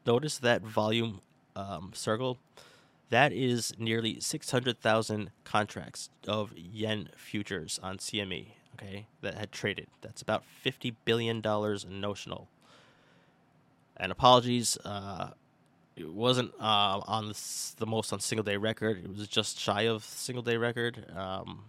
Notice 0.06 0.38
that 0.40 0.62
volume 0.62 1.22
um, 1.56 1.92
circle. 1.94 2.38
That 3.10 3.32
is 3.32 3.74
nearly 3.78 4.20
600,000 4.20 5.32
contracts 5.44 6.10
of 6.28 6.52
yen 6.58 7.10
futures 7.16 7.80
on 7.84 7.98
CME, 7.98 8.48
okay, 8.76 9.06
that 9.22 9.36
had 9.36 9.52
traded. 9.52 9.88
That's 10.02 10.22
about 10.22 10.44
$50 10.66 10.96
billion 11.06 11.42
notional 11.42 12.48
and 14.04 14.12
apologies. 14.12 14.78
Uh, 14.84 15.30
it 15.96 16.12
wasn't 16.12 16.52
uh, 16.60 17.00
on 17.08 17.30
the, 17.30 17.74
the, 17.78 17.86
most 17.86 18.12
on 18.12 18.20
single 18.20 18.44
day 18.44 18.58
record. 18.58 18.98
It 18.98 19.10
was 19.10 19.28
just 19.30 19.58
shy 19.58 19.84
of 19.84 20.04
single 20.04 20.44
day 20.44 20.58
record. 20.58 21.06
Um, 21.16 21.64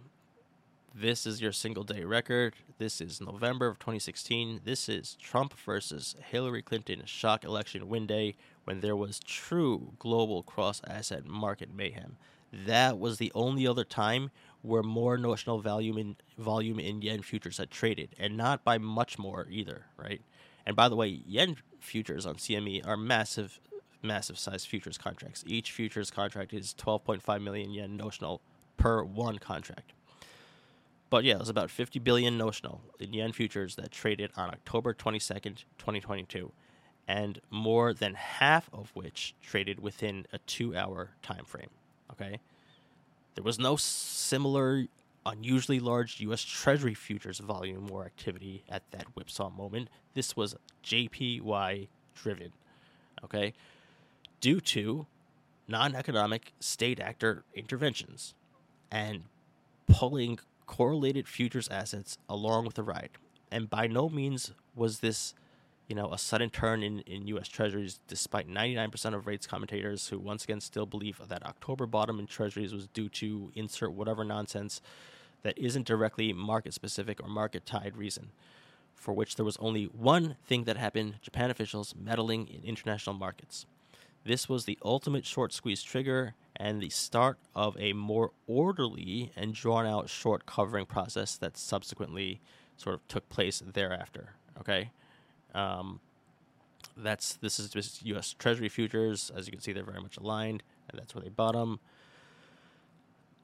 this 0.93 1.25
is 1.25 1.41
your 1.41 1.53
single 1.53 1.83
day 1.83 2.03
record. 2.03 2.55
This 2.77 2.99
is 2.99 3.21
November 3.21 3.67
of 3.67 3.79
2016. 3.79 4.61
This 4.65 4.89
is 4.89 5.15
Trump 5.21 5.57
versus 5.65 6.17
Hillary 6.29 6.61
Clinton 6.61 7.03
shock 7.05 7.45
election 7.45 7.87
win 7.87 8.05
day 8.05 8.35
when 8.65 8.81
there 8.81 8.97
was 8.97 9.19
true 9.21 9.93
global 9.97 10.43
cross 10.43 10.81
asset 10.85 11.25
market 11.25 11.73
mayhem. 11.73 12.17
That 12.51 12.99
was 12.99 13.17
the 13.17 13.31
only 13.33 13.65
other 13.65 13.85
time 13.85 14.31
where 14.61 14.83
more 14.83 15.17
notional 15.17 15.61
volume 15.61 15.97
in 15.97 16.15
volume 16.37 16.79
in 16.79 17.01
yen 17.01 17.21
futures 17.21 17.59
had 17.59 17.71
traded, 17.71 18.09
and 18.19 18.35
not 18.35 18.65
by 18.65 18.77
much 18.77 19.17
more 19.17 19.47
either, 19.49 19.85
right? 19.95 20.21
And 20.65 20.75
by 20.75 20.89
the 20.89 20.95
way, 20.95 21.07
yen 21.27 21.57
futures 21.79 22.25
on 22.25 22.35
CME 22.35 22.85
are 22.87 22.97
massive, 22.97 23.59
massive 24.01 24.39
size 24.39 24.65
futures 24.65 24.97
contracts. 24.97 25.43
Each 25.45 25.71
futures 25.71 26.09
contract 26.09 26.53
is 26.53 26.73
12.5 26.77 27.41
million 27.41 27.71
yen 27.71 27.95
notional 27.95 28.41
per 28.77 29.03
one 29.03 29.37
contract. 29.37 29.93
But 31.09 31.23
yeah, 31.23 31.35
it 31.35 31.39
was 31.39 31.49
about 31.49 31.69
50 31.69 31.99
billion 31.99 32.37
notional 32.37 32.81
in 32.99 33.13
yen 33.13 33.31
futures 33.31 33.75
that 33.75 33.91
traded 33.91 34.31
on 34.35 34.49
October 34.49 34.93
22nd, 34.93 35.63
2022, 35.77 36.51
and 37.07 37.39
more 37.51 37.93
than 37.93 38.15
half 38.15 38.69
of 38.73 38.91
which 38.95 39.35
traded 39.41 39.79
within 39.79 40.25
a 40.33 40.39
2-hour 40.39 41.11
time 41.21 41.45
frame, 41.45 41.69
okay? 42.11 42.39
There 43.35 43.43
was 43.43 43.59
no 43.59 43.75
similar 43.75 44.87
unusually 45.25 45.79
large 45.79 46.19
U.S. 46.21 46.43
Treasury 46.43 46.93
futures 46.93 47.39
volume 47.39 47.89
or 47.91 48.05
activity 48.05 48.63
at 48.69 48.83
that 48.91 49.05
whipsaw 49.15 49.49
moment. 49.49 49.89
This 50.13 50.35
was 50.35 50.55
JPY 50.83 51.87
driven, 52.15 52.51
okay, 53.23 53.53
due 54.39 54.61
to 54.61 55.07
non 55.67 55.95
economic 55.95 56.53
state 56.59 56.99
actor 56.99 57.43
interventions 57.53 58.33
and 58.91 59.23
pulling 59.87 60.39
correlated 60.65 61.27
futures 61.27 61.67
assets 61.69 62.17
along 62.29 62.65
with 62.65 62.75
the 62.75 62.83
ride. 62.83 63.09
And 63.51 63.69
by 63.69 63.87
no 63.87 64.09
means 64.09 64.51
was 64.75 64.99
this, 64.99 65.33
you 65.87 65.95
know, 65.95 66.11
a 66.11 66.17
sudden 66.17 66.49
turn 66.49 66.83
in, 66.83 66.99
in 67.01 67.27
U.S. 67.27 67.47
Treasuries, 67.47 67.99
despite 68.07 68.49
99% 68.49 69.13
of 69.13 69.27
rates 69.27 69.47
commentators 69.47 70.07
who 70.07 70.19
once 70.19 70.43
again 70.43 70.61
still 70.61 70.85
believe 70.85 71.21
that 71.27 71.45
October 71.45 71.85
bottom 71.85 72.19
in 72.19 72.27
Treasuries 72.27 72.73
was 72.73 72.87
due 72.87 73.09
to 73.09 73.51
insert 73.55 73.93
whatever 73.93 74.23
nonsense 74.23 74.81
that 75.45 75.57
isn't 75.59 75.85
directly 75.85 76.33
market 76.33 76.73
specific 76.73 77.21
or 77.23 77.29
market 77.29 77.67
tied 77.67 77.95
reason, 77.95 78.31
for 78.95 79.13
which 79.13 79.35
there 79.35 79.45
was 79.45 79.57
only 79.57 79.83
one 79.83 80.37
thing 80.43 80.63
that 80.63 80.75
happened 80.75 81.13
Japan 81.21 81.51
officials 81.51 81.93
meddling 81.95 82.47
in 82.47 82.63
international 82.63 83.15
markets. 83.15 83.67
This 84.23 84.49
was 84.49 84.65
the 84.65 84.79
ultimate 84.83 85.23
short 85.23 85.53
squeeze 85.53 85.83
trigger 85.83 86.33
and 86.55 86.81
the 86.81 86.89
start 86.89 87.37
of 87.53 87.77
a 87.79 87.93
more 87.93 88.31
orderly 88.47 89.31
and 89.35 89.53
drawn 89.53 89.85
out 89.85 90.09
short 90.09 90.47
covering 90.47 90.87
process 90.87 91.37
that 91.37 91.57
subsequently 91.57 92.41
sort 92.75 92.95
of 92.95 93.07
took 93.07 93.29
place 93.29 93.61
thereafter. 93.63 94.33
Okay. 94.59 94.89
Um, 95.53 95.99
that's 96.97 97.35
this 97.35 97.59
is 97.59 97.69
just 97.69 98.03
U.S. 98.03 98.33
Treasury 98.33 98.69
futures. 98.69 99.31
As 99.35 99.45
you 99.45 99.51
can 99.51 99.61
see, 99.61 99.73
they're 99.73 99.83
very 99.83 100.01
much 100.01 100.17
aligned, 100.17 100.63
and 100.89 100.99
that's 100.99 101.13
where 101.13 101.21
they 101.21 101.29
bottom. 101.29 101.79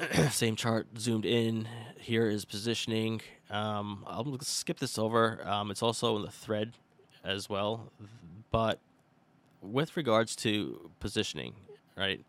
same 0.32 0.56
chart 0.56 0.88
zoomed 0.98 1.26
in. 1.26 1.68
Here 1.98 2.30
is 2.30 2.46
positioning. 2.46 3.22
Um, 3.50 4.04
I'll 4.08 4.40
skip 4.42 4.80
this 4.80 4.98
over. 4.98 5.46
Um, 5.48 5.72
it's 5.72 5.84
also 5.84 6.16
in 6.16 6.24
the 6.24 6.32
thread 6.32 6.74
as 7.24 7.50
well. 7.50 7.92
But 8.52 8.80
with 9.62 9.96
regards 9.96 10.36
to 10.38 10.90
positioning, 11.00 11.54
right? 11.96 12.24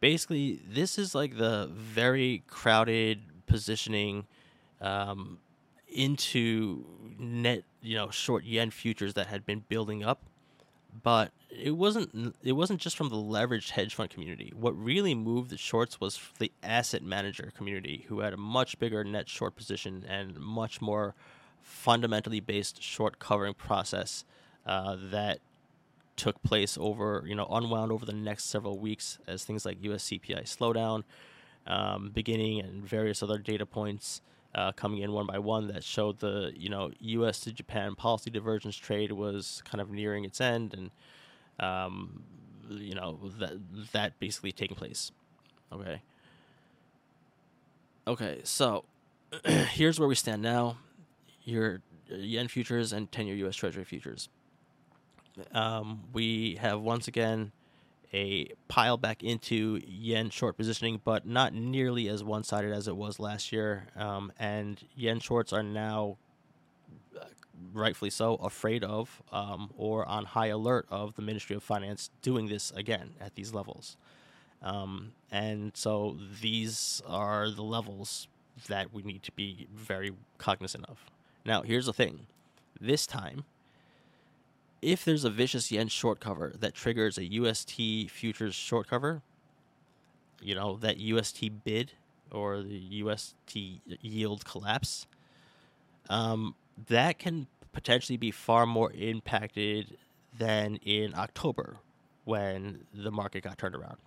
Basically, 0.00 0.60
this 0.68 0.98
is 0.98 1.14
like 1.14 1.36
the 1.36 1.70
very 1.72 2.42
crowded 2.46 3.20
positioning 3.46 4.26
um, 4.80 5.38
into 5.88 6.84
net, 7.18 7.64
you 7.82 7.96
know, 7.96 8.10
short 8.10 8.44
yen 8.44 8.70
futures 8.70 9.14
that 9.14 9.26
had 9.26 9.44
been 9.44 9.64
building 9.68 10.04
up 10.04 10.22
but 11.02 11.32
it 11.50 11.72
wasn't 11.72 12.34
it 12.42 12.52
wasn't 12.52 12.80
just 12.80 12.96
from 12.96 13.08
the 13.08 13.16
leveraged 13.16 13.70
hedge 13.70 13.94
fund 13.94 14.10
community. 14.10 14.52
What 14.56 14.76
really 14.76 15.14
moved 15.14 15.50
the 15.50 15.58
shorts 15.58 16.00
was 16.00 16.20
the 16.38 16.52
asset 16.62 17.02
manager 17.02 17.52
community, 17.56 18.04
who 18.08 18.20
had 18.20 18.32
a 18.32 18.36
much 18.36 18.78
bigger 18.78 19.04
net 19.04 19.28
short 19.28 19.56
position 19.56 20.04
and 20.08 20.38
much 20.38 20.80
more 20.80 21.14
fundamentally 21.62 22.40
based 22.40 22.82
short 22.82 23.18
covering 23.18 23.54
process 23.54 24.24
uh, 24.66 24.96
that 25.10 25.40
took 26.16 26.42
place 26.42 26.76
over 26.80 27.24
you 27.26 27.34
know 27.34 27.46
unwound 27.50 27.90
over 27.90 28.04
the 28.04 28.12
next 28.12 28.44
several 28.44 28.78
weeks 28.78 29.18
as 29.26 29.44
things 29.44 29.64
like 29.64 29.82
U.S. 29.84 30.04
CPI 30.04 30.42
slowdown, 30.42 31.04
um, 31.66 32.10
beginning 32.10 32.60
and 32.60 32.84
various 32.84 33.22
other 33.22 33.38
data 33.38 33.66
points 33.66 34.22
uh, 34.54 34.72
coming 34.72 35.00
in 35.00 35.12
one 35.12 35.26
by 35.26 35.38
one 35.38 35.68
that 35.68 35.84
showed 35.84 36.18
the 36.18 36.52
you 36.56 36.68
know 36.68 36.90
U.S. 37.00 37.40
to 37.40 37.52
Japan 37.52 37.94
policy 37.94 38.30
divergence 38.30 38.76
trade 38.76 39.12
was 39.12 39.62
kind 39.64 39.80
of 39.80 39.90
nearing 39.90 40.24
its 40.24 40.40
end, 40.40 40.74
and 40.74 40.90
um, 41.58 42.24
you 42.68 42.94
know 42.94 43.18
that 43.38 43.58
that 43.92 44.18
basically 44.18 44.52
taking 44.52 44.76
place. 44.76 45.12
Okay. 45.72 46.02
Okay, 48.06 48.40
so 48.44 48.84
here's 49.44 50.00
where 50.00 50.08
we 50.08 50.14
stand 50.14 50.42
now. 50.42 50.78
Your 51.44 51.80
yen 52.08 52.48
futures 52.48 52.92
and 52.92 53.10
10 53.12 53.26
year 53.26 53.48
US 53.48 53.56
Treasury 53.56 53.84
futures. 53.84 54.28
Um, 55.52 56.02
we 56.12 56.56
have 56.56 56.80
once 56.80 57.06
again 57.08 57.52
a 58.12 58.48
pile 58.68 58.96
back 58.96 59.22
into 59.22 59.80
yen 59.86 60.30
short 60.30 60.56
positioning, 60.56 61.00
but 61.04 61.26
not 61.26 61.54
nearly 61.54 62.08
as 62.08 62.24
one 62.24 62.42
sided 62.42 62.72
as 62.72 62.88
it 62.88 62.96
was 62.96 63.20
last 63.20 63.52
year. 63.52 63.86
Um, 63.96 64.32
and 64.38 64.80
yen 64.96 65.20
shorts 65.20 65.52
are 65.52 65.62
now, 65.62 66.16
uh, 67.16 67.24
rightfully 67.72 68.10
so, 68.10 68.34
afraid 68.36 68.82
of 68.82 69.22
um, 69.32 69.70
or 69.76 70.06
on 70.06 70.24
high 70.24 70.48
alert 70.48 70.86
of 70.90 71.14
the 71.14 71.22
Ministry 71.22 71.54
of 71.54 71.62
Finance 71.62 72.10
doing 72.22 72.48
this 72.48 72.72
again 72.72 73.10
at 73.20 73.34
these 73.34 73.54
levels. 73.54 73.96
Um, 74.62 75.12
and 75.30 75.72
so 75.74 76.16
these 76.40 77.00
are 77.06 77.50
the 77.50 77.62
levels 77.62 78.28
that 78.68 78.92
we 78.92 79.02
need 79.02 79.22
to 79.22 79.32
be 79.32 79.68
very 79.74 80.12
cognizant 80.38 80.84
of. 80.86 80.98
Now, 81.44 81.62
here's 81.62 81.86
the 81.86 81.92
thing 81.92 82.26
this 82.80 83.06
time, 83.06 83.44
if 84.82 85.04
there's 85.04 85.24
a 85.24 85.30
vicious 85.30 85.70
yen 85.70 85.88
short 85.88 86.20
cover 86.20 86.54
that 86.58 86.74
triggers 86.74 87.18
a 87.18 87.24
UST 87.24 88.10
futures 88.10 88.54
short 88.54 88.88
cover, 88.88 89.22
you 90.42 90.54
know, 90.54 90.76
that 90.76 90.98
UST 90.98 91.64
bid 91.64 91.92
or 92.30 92.62
the 92.62 92.78
UST 92.78 93.56
yield 94.00 94.44
collapse, 94.44 95.06
um, 96.08 96.54
that 96.88 97.18
can 97.18 97.46
potentially 97.72 98.16
be 98.16 98.30
far 98.30 98.66
more 98.66 98.92
impacted 98.92 99.96
than 100.38 100.76
in 100.76 101.14
October 101.14 101.76
when 102.24 102.86
the 102.94 103.10
market 103.10 103.42
got 103.42 103.58
turned 103.58 103.74
around. 103.74 103.98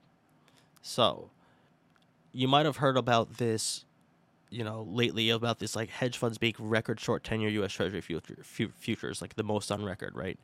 So, 0.82 1.30
you 2.34 2.48
might 2.48 2.66
have 2.66 2.78
heard 2.78 2.98
about 2.98 3.38
this, 3.38 3.86
you 4.50 4.64
know, 4.64 4.88
lately 4.90 5.30
about 5.30 5.60
this 5.60 5.76
like 5.76 5.90
hedge 5.90 6.18
funds 6.18 6.38
being 6.38 6.56
record 6.60 7.00
short 7.00 7.24
10 7.24 7.42
year 7.42 7.50
US 7.64 7.74
Treasury 7.74 8.02
future, 8.02 8.38
futures, 8.44 9.22
like 9.22 9.36
the 9.36 9.44
most 9.44 9.72
on 9.72 9.84
record, 9.84 10.16
right? 10.16 10.40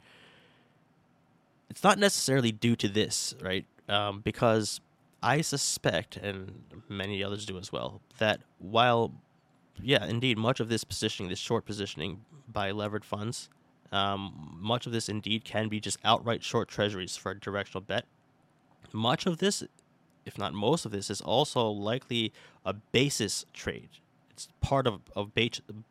It's 1.70 1.84
not 1.84 2.00
necessarily 2.00 2.52
due 2.52 2.76
to 2.78 2.88
this, 2.88 3.36
right? 3.42 3.66
Um, 3.88 4.22
because 4.22 4.82
I 5.22 5.42
suspect, 5.42 6.18
and 6.18 6.64
many 6.88 7.24
others 7.24 7.46
do 7.46 7.58
as 7.58 7.72
well, 7.72 8.02
that 8.18 8.42
while, 8.58 9.14
yeah, 9.82 10.06
indeed, 10.06 10.38
much 10.38 10.60
of 10.60 10.70
this 10.70 10.84
positioning, 10.84 11.30
this 11.30 11.40
short 11.40 11.66
positioning 11.66 12.22
by 12.48 12.72
levered 12.72 13.06
funds, 13.06 13.50
um, 13.92 14.58
much 14.60 14.86
of 14.86 14.92
this 14.92 15.10
indeed 15.10 15.44
can 15.44 15.68
be 15.68 15.80
just 15.80 15.98
outright 16.04 16.44
short 16.44 16.68
treasuries 16.68 17.16
for 17.16 17.32
a 17.32 17.40
directional 17.40 17.82
bet. 17.82 18.06
Much 18.92 19.26
of 19.26 19.38
this, 19.38 19.64
if 20.26 20.38
not 20.38 20.54
most 20.54 20.86
of 20.86 20.92
this, 20.92 21.10
is 21.10 21.22
also 21.22 21.68
likely 21.70 22.32
a 22.66 22.74
basis 22.74 23.46
trade. 23.54 23.90
It's 24.32 24.48
part 24.62 24.88
of 24.88 25.02
a 25.16 25.26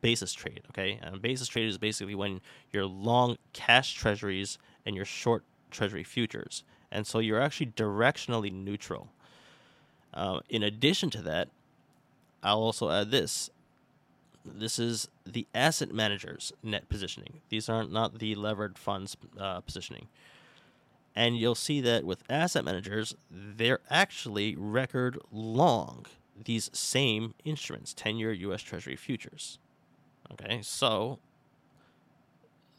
basis 0.00 0.32
trade, 0.32 0.62
okay? 0.70 0.98
And 1.02 1.16
a 1.16 1.18
basis 1.18 1.48
trade 1.48 1.68
is 1.68 1.76
basically 1.76 2.14
when 2.14 2.40
you're 2.72 2.86
long 2.86 3.36
cash 3.52 3.94
treasuries 3.94 4.58
and 4.86 4.96
you're 4.96 5.04
short 5.04 5.44
treasury 5.70 6.04
futures. 6.04 6.64
And 6.90 7.06
so 7.06 7.18
you're 7.18 7.40
actually 7.40 7.66
directionally 7.66 8.52
neutral. 8.52 9.08
Uh, 10.14 10.40
in 10.48 10.62
addition 10.62 11.10
to 11.10 11.22
that, 11.22 11.48
I'll 12.42 12.60
also 12.60 12.90
add 12.90 13.10
this. 13.10 13.50
This 14.44 14.78
is 14.78 15.08
the 15.26 15.46
asset 15.54 15.92
manager's 15.92 16.52
net 16.62 16.88
positioning. 16.88 17.40
These 17.50 17.68
aren't 17.68 17.92
not 17.92 18.18
the 18.18 18.34
levered 18.34 18.78
funds 18.78 19.16
uh, 19.38 19.60
positioning. 19.60 20.08
And 21.14 21.36
you'll 21.36 21.54
see 21.54 21.80
that 21.80 22.04
with 22.04 22.22
asset 22.30 22.64
managers, 22.64 23.14
they're 23.30 23.80
actually 23.90 24.54
record 24.56 25.18
long 25.32 26.06
these 26.44 26.70
same 26.72 27.34
instruments, 27.44 27.92
10 27.94 28.16
year 28.16 28.32
US 28.32 28.62
Treasury 28.62 28.96
futures. 28.96 29.58
Okay, 30.32 30.60
so 30.62 31.18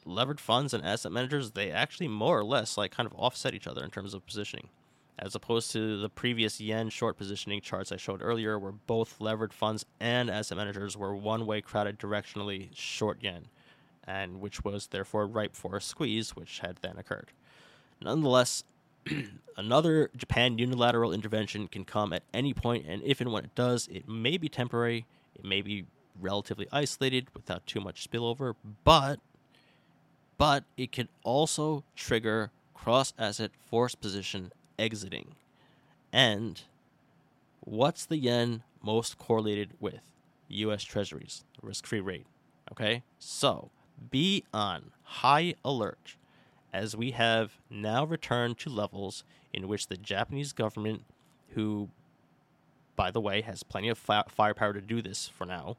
levered 0.09 0.39
funds 0.39 0.73
and 0.73 0.83
asset 0.83 1.11
managers, 1.11 1.51
they 1.51 1.71
actually 1.71 2.07
more 2.07 2.39
or 2.39 2.43
less 2.43 2.77
like 2.77 2.91
kind 2.91 3.07
of 3.07 3.13
offset 3.13 3.53
each 3.53 3.67
other 3.67 3.83
in 3.83 3.91
terms 3.91 4.13
of 4.13 4.25
positioning 4.25 4.69
as 5.21 5.35
opposed 5.35 5.71
to 5.71 5.99
the 5.99 6.09
previous 6.09 6.59
yen 6.61 6.89
short 6.89 7.17
positioning 7.17 7.61
charts 7.61 7.91
I 7.91 7.97
showed 7.97 8.21
earlier, 8.21 8.57
where 8.57 8.71
both 8.71 9.19
levered 9.19 9.53
funds 9.53 9.85
and 9.99 10.29
asset 10.29 10.57
managers 10.57 10.95
were 10.95 11.15
one 11.15 11.45
way 11.45 11.61
crowded 11.61 11.99
directionally 11.99 12.69
short 12.73 13.21
yen, 13.21 13.47
and 14.05 14.39
which 14.39 14.63
was 14.63 14.87
therefore 14.87 15.27
ripe 15.27 15.55
for 15.55 15.75
a 15.75 15.81
squeeze, 15.81 16.35
which 16.35 16.59
had 16.59 16.77
then 16.81 16.97
occurred. 16.97 17.31
Nonetheless, 18.01 18.63
another 19.57 20.09
Japan 20.15 20.57
unilateral 20.57 21.11
intervention 21.11 21.67
can 21.67 21.83
come 21.83 22.13
at 22.13 22.23
any 22.33 22.53
point, 22.53 22.85
and 22.87 23.03
if 23.03 23.19
and 23.19 23.31
when 23.31 23.43
it 23.43 23.55
does, 23.55 23.89
it 23.91 24.07
may 24.07 24.37
be 24.37 24.47
temporary, 24.47 25.05
it 25.35 25.43
may 25.43 25.61
be 25.61 25.85
relatively 26.19 26.67
isolated 26.71 27.27
without 27.33 27.65
too 27.67 27.81
much 27.81 28.09
spillover, 28.09 28.55
but 28.83 29.19
but 30.39 30.63
it 30.77 30.91
can 30.91 31.09
also 31.23 31.83
trigger 31.95 32.49
cross 32.73 33.13
asset 33.19 33.51
force 33.69 33.93
position 33.93 34.51
exiting. 34.79 35.35
And 36.11 36.61
what's 37.59 38.05
the 38.05 38.17
yen 38.17 38.63
most 38.81 39.19
correlated 39.19 39.73
with? 39.79 39.99
US 40.47 40.83
Treasuries, 40.83 41.43
risk 41.61 41.85
free 41.85 41.99
rate. 41.99 42.25
Okay? 42.71 43.03
So 43.19 43.69
be 44.09 44.45
on 44.53 44.91
high 45.03 45.55
alert 45.63 46.15
as 46.71 46.95
we 46.95 47.11
have 47.11 47.51
now 47.69 48.05
returned 48.05 48.57
to 48.59 48.69
levels 48.69 49.23
in 49.51 49.67
which 49.67 49.87
the 49.87 49.97
Japanese 49.97 50.53
government, 50.53 51.03
who, 51.49 51.89
by 52.95 53.11
the 53.11 53.19
way, 53.19 53.41
has 53.41 53.61
plenty 53.63 53.89
of 53.89 53.97
fi- 53.97 54.23
firepower 54.29 54.71
to 54.71 54.81
do 54.81 55.01
this 55.01 55.27
for 55.27 55.45
now, 55.45 55.75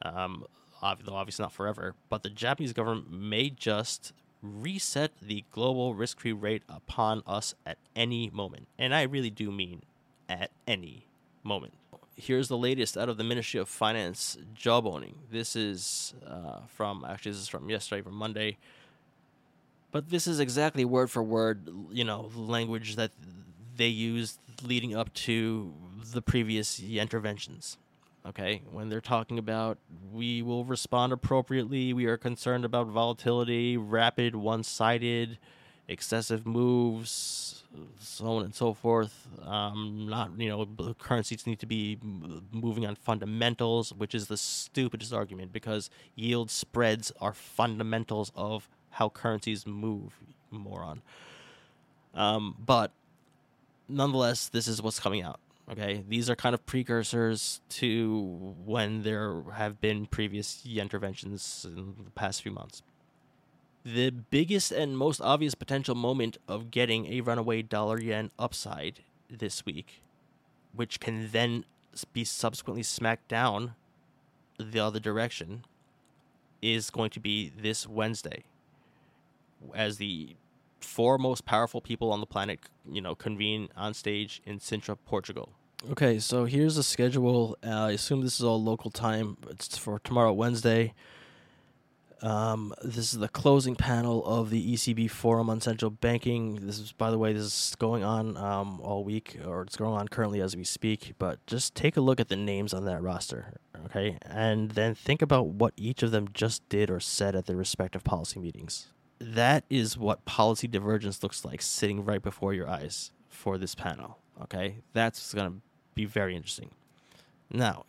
um, 0.00 0.46
though 1.04 1.14
obviously 1.14 1.42
not 1.42 1.52
forever, 1.52 1.94
but 2.08 2.22
the 2.22 2.30
Japanese 2.30 2.72
government 2.72 3.10
may 3.10 3.50
just 3.50 4.12
reset 4.42 5.12
the 5.20 5.44
global 5.52 5.94
risk 5.94 6.20
free 6.20 6.32
rate 6.32 6.62
upon 6.68 7.22
us 7.26 7.54
at 7.64 7.78
any 7.94 8.28
moment. 8.30 8.66
And 8.78 8.94
I 8.94 9.02
really 9.02 9.30
do 9.30 9.50
mean 9.52 9.82
at 10.28 10.50
any 10.66 11.06
moment. 11.44 11.74
Here's 12.16 12.48
the 12.48 12.58
latest 12.58 12.98
out 12.98 13.08
of 13.08 13.16
the 13.16 13.24
Ministry 13.24 13.58
of 13.60 13.68
Finance 13.68 14.36
jawboning. 14.54 15.14
This 15.30 15.56
is 15.56 16.14
uh, 16.26 16.60
from, 16.68 17.04
actually, 17.08 17.32
this 17.32 17.40
is 17.40 17.48
from 17.48 17.70
yesterday, 17.70 18.02
from 18.02 18.14
Monday. 18.14 18.58
But 19.92 20.10
this 20.10 20.26
is 20.26 20.40
exactly 20.40 20.84
word 20.84 21.10
for 21.10 21.22
word, 21.22 21.68
you 21.90 22.04
know, 22.04 22.30
language 22.34 22.96
that 22.96 23.12
they 23.76 23.88
used 23.88 24.38
leading 24.62 24.94
up 24.94 25.12
to 25.14 25.72
the 26.12 26.22
previous 26.22 26.80
interventions 26.80 27.78
okay? 28.26 28.62
When 28.70 28.88
they're 28.88 29.00
talking 29.00 29.38
about 29.38 29.78
we 30.12 30.42
will 30.42 30.64
respond 30.64 31.12
appropriately 31.12 31.92
we 31.92 32.06
are 32.06 32.16
concerned 32.16 32.64
about 32.64 32.86
volatility 32.86 33.76
rapid 33.76 34.34
one-sided 34.36 35.38
excessive 35.88 36.46
moves 36.46 37.62
so 37.98 38.26
on 38.36 38.44
and 38.44 38.54
so 38.54 38.74
forth. 38.74 39.28
Um, 39.44 40.06
not 40.08 40.32
you 40.38 40.48
know 40.48 40.94
currencies 40.98 41.46
need 41.46 41.58
to 41.60 41.66
be 41.66 41.98
moving 42.52 42.86
on 42.86 42.94
fundamentals 42.96 43.92
which 43.92 44.14
is 44.14 44.28
the 44.28 44.36
stupidest 44.36 45.12
argument 45.12 45.52
because 45.52 45.90
yield 46.14 46.50
spreads 46.50 47.12
are 47.20 47.32
fundamentals 47.32 48.30
of 48.34 48.68
how 48.90 49.08
currencies 49.08 49.66
move 49.66 50.18
moron. 50.50 51.02
Um, 52.14 52.56
but 52.64 52.92
nonetheless 53.88 54.48
this 54.48 54.68
is 54.68 54.82
what's 54.82 55.00
coming 55.00 55.22
out 55.22 55.40
Okay, 55.70 56.04
these 56.08 56.28
are 56.28 56.36
kind 56.36 56.54
of 56.54 56.66
precursors 56.66 57.60
to 57.68 58.54
when 58.64 59.02
there 59.02 59.42
have 59.54 59.80
been 59.80 60.06
previous 60.06 60.62
interventions 60.66 61.64
in 61.68 61.94
the 62.04 62.10
past 62.10 62.42
few 62.42 62.50
months. 62.50 62.82
The 63.84 64.10
biggest 64.10 64.72
and 64.72 64.98
most 64.98 65.20
obvious 65.20 65.54
potential 65.54 65.94
moment 65.94 66.36
of 66.46 66.70
getting 66.70 67.06
a 67.06 67.20
runaway 67.20 67.62
dollar 67.62 68.00
yen 68.00 68.30
upside 68.38 69.00
this 69.28 69.64
week, 69.64 70.02
which 70.74 71.00
can 71.00 71.30
then 71.30 71.64
be 72.12 72.24
subsequently 72.24 72.82
smacked 72.82 73.28
down 73.28 73.74
the 74.58 74.80
other 74.80 75.00
direction, 75.00 75.64
is 76.60 76.90
going 76.90 77.10
to 77.10 77.20
be 77.20 77.52
this 77.56 77.88
Wednesday. 77.88 78.44
As 79.74 79.98
the 79.98 80.36
four 80.84 81.18
most 81.18 81.44
powerful 81.44 81.80
people 81.80 82.12
on 82.12 82.20
the 82.20 82.26
planet, 82.26 82.60
you 82.90 83.00
know, 83.00 83.14
convene 83.14 83.68
on 83.76 83.94
stage 83.94 84.42
in 84.44 84.58
Sintra, 84.58 84.96
Portugal. 85.04 85.50
Okay, 85.90 86.20
so 86.20 86.44
here's 86.44 86.76
the 86.76 86.82
schedule. 86.82 87.56
Uh, 87.64 87.86
I 87.86 87.90
assume 87.92 88.20
this 88.20 88.38
is 88.38 88.44
all 88.44 88.62
local 88.62 88.90
time. 88.90 89.36
It's 89.50 89.76
for 89.76 89.98
tomorrow, 89.98 90.32
Wednesday. 90.32 90.94
Um, 92.22 92.72
this 92.84 93.12
is 93.12 93.18
the 93.18 93.28
closing 93.28 93.74
panel 93.74 94.24
of 94.24 94.50
the 94.50 94.74
ECB 94.74 95.10
forum 95.10 95.50
on 95.50 95.60
central 95.60 95.90
banking. 95.90 96.66
This 96.66 96.78
is, 96.78 96.92
by 96.92 97.10
the 97.10 97.18
way, 97.18 97.32
this 97.32 97.42
is 97.42 97.74
going 97.80 98.04
on 98.04 98.36
um, 98.36 98.80
all 98.80 99.02
week, 99.02 99.38
or 99.44 99.62
it's 99.62 99.74
going 99.74 99.98
on 99.98 100.06
currently 100.06 100.40
as 100.40 100.54
we 100.54 100.62
speak. 100.62 101.14
But 101.18 101.44
just 101.48 101.74
take 101.74 101.96
a 101.96 102.00
look 102.00 102.20
at 102.20 102.28
the 102.28 102.36
names 102.36 102.72
on 102.72 102.84
that 102.84 103.02
roster, 103.02 103.54
okay, 103.86 104.18
and 104.22 104.70
then 104.70 104.94
think 104.94 105.20
about 105.20 105.48
what 105.48 105.74
each 105.76 106.04
of 106.04 106.12
them 106.12 106.28
just 106.32 106.66
did 106.68 106.90
or 106.90 107.00
said 107.00 107.34
at 107.34 107.46
their 107.46 107.56
respective 107.56 108.04
policy 108.04 108.38
meetings 108.38 108.86
that 109.22 109.64
is 109.70 109.96
what 109.96 110.24
policy 110.24 110.66
divergence 110.66 111.22
looks 111.22 111.44
like 111.44 111.62
sitting 111.62 112.04
right 112.04 112.20
before 112.22 112.52
your 112.52 112.68
eyes 112.68 113.12
for 113.28 113.56
this 113.56 113.74
panel. 113.74 114.18
Okay, 114.42 114.76
that's 114.92 115.32
going 115.32 115.48
to 115.50 115.56
be 115.94 116.04
very 116.04 116.34
interesting. 116.34 116.70
Now, 117.50 117.84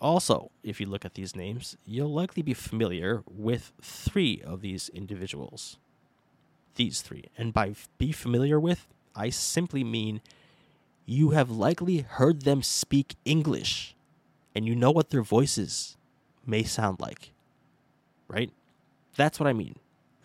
also, 0.00 0.50
if 0.62 0.80
you 0.80 0.86
look 0.86 1.04
at 1.04 1.14
these 1.14 1.36
names, 1.36 1.76
you'll 1.86 2.12
likely 2.12 2.42
be 2.42 2.54
familiar 2.54 3.22
with 3.30 3.72
three 3.80 4.42
of 4.44 4.60
these 4.60 4.88
individuals. 4.88 5.78
These 6.74 7.02
three. 7.02 7.26
And 7.38 7.52
by 7.52 7.74
be 7.98 8.10
familiar 8.10 8.58
with, 8.58 8.88
I 9.14 9.30
simply 9.30 9.84
mean 9.84 10.20
you 11.06 11.30
have 11.30 11.50
likely 11.50 11.98
heard 11.98 12.42
them 12.42 12.62
speak 12.62 13.14
English 13.24 13.94
and 14.54 14.66
you 14.66 14.74
know 14.74 14.90
what 14.90 15.10
their 15.10 15.22
voices 15.22 15.96
may 16.44 16.64
sound 16.64 16.98
like. 17.00 17.30
Right? 18.26 18.50
That's 19.16 19.38
what 19.38 19.46
I 19.46 19.52
mean. 19.52 19.76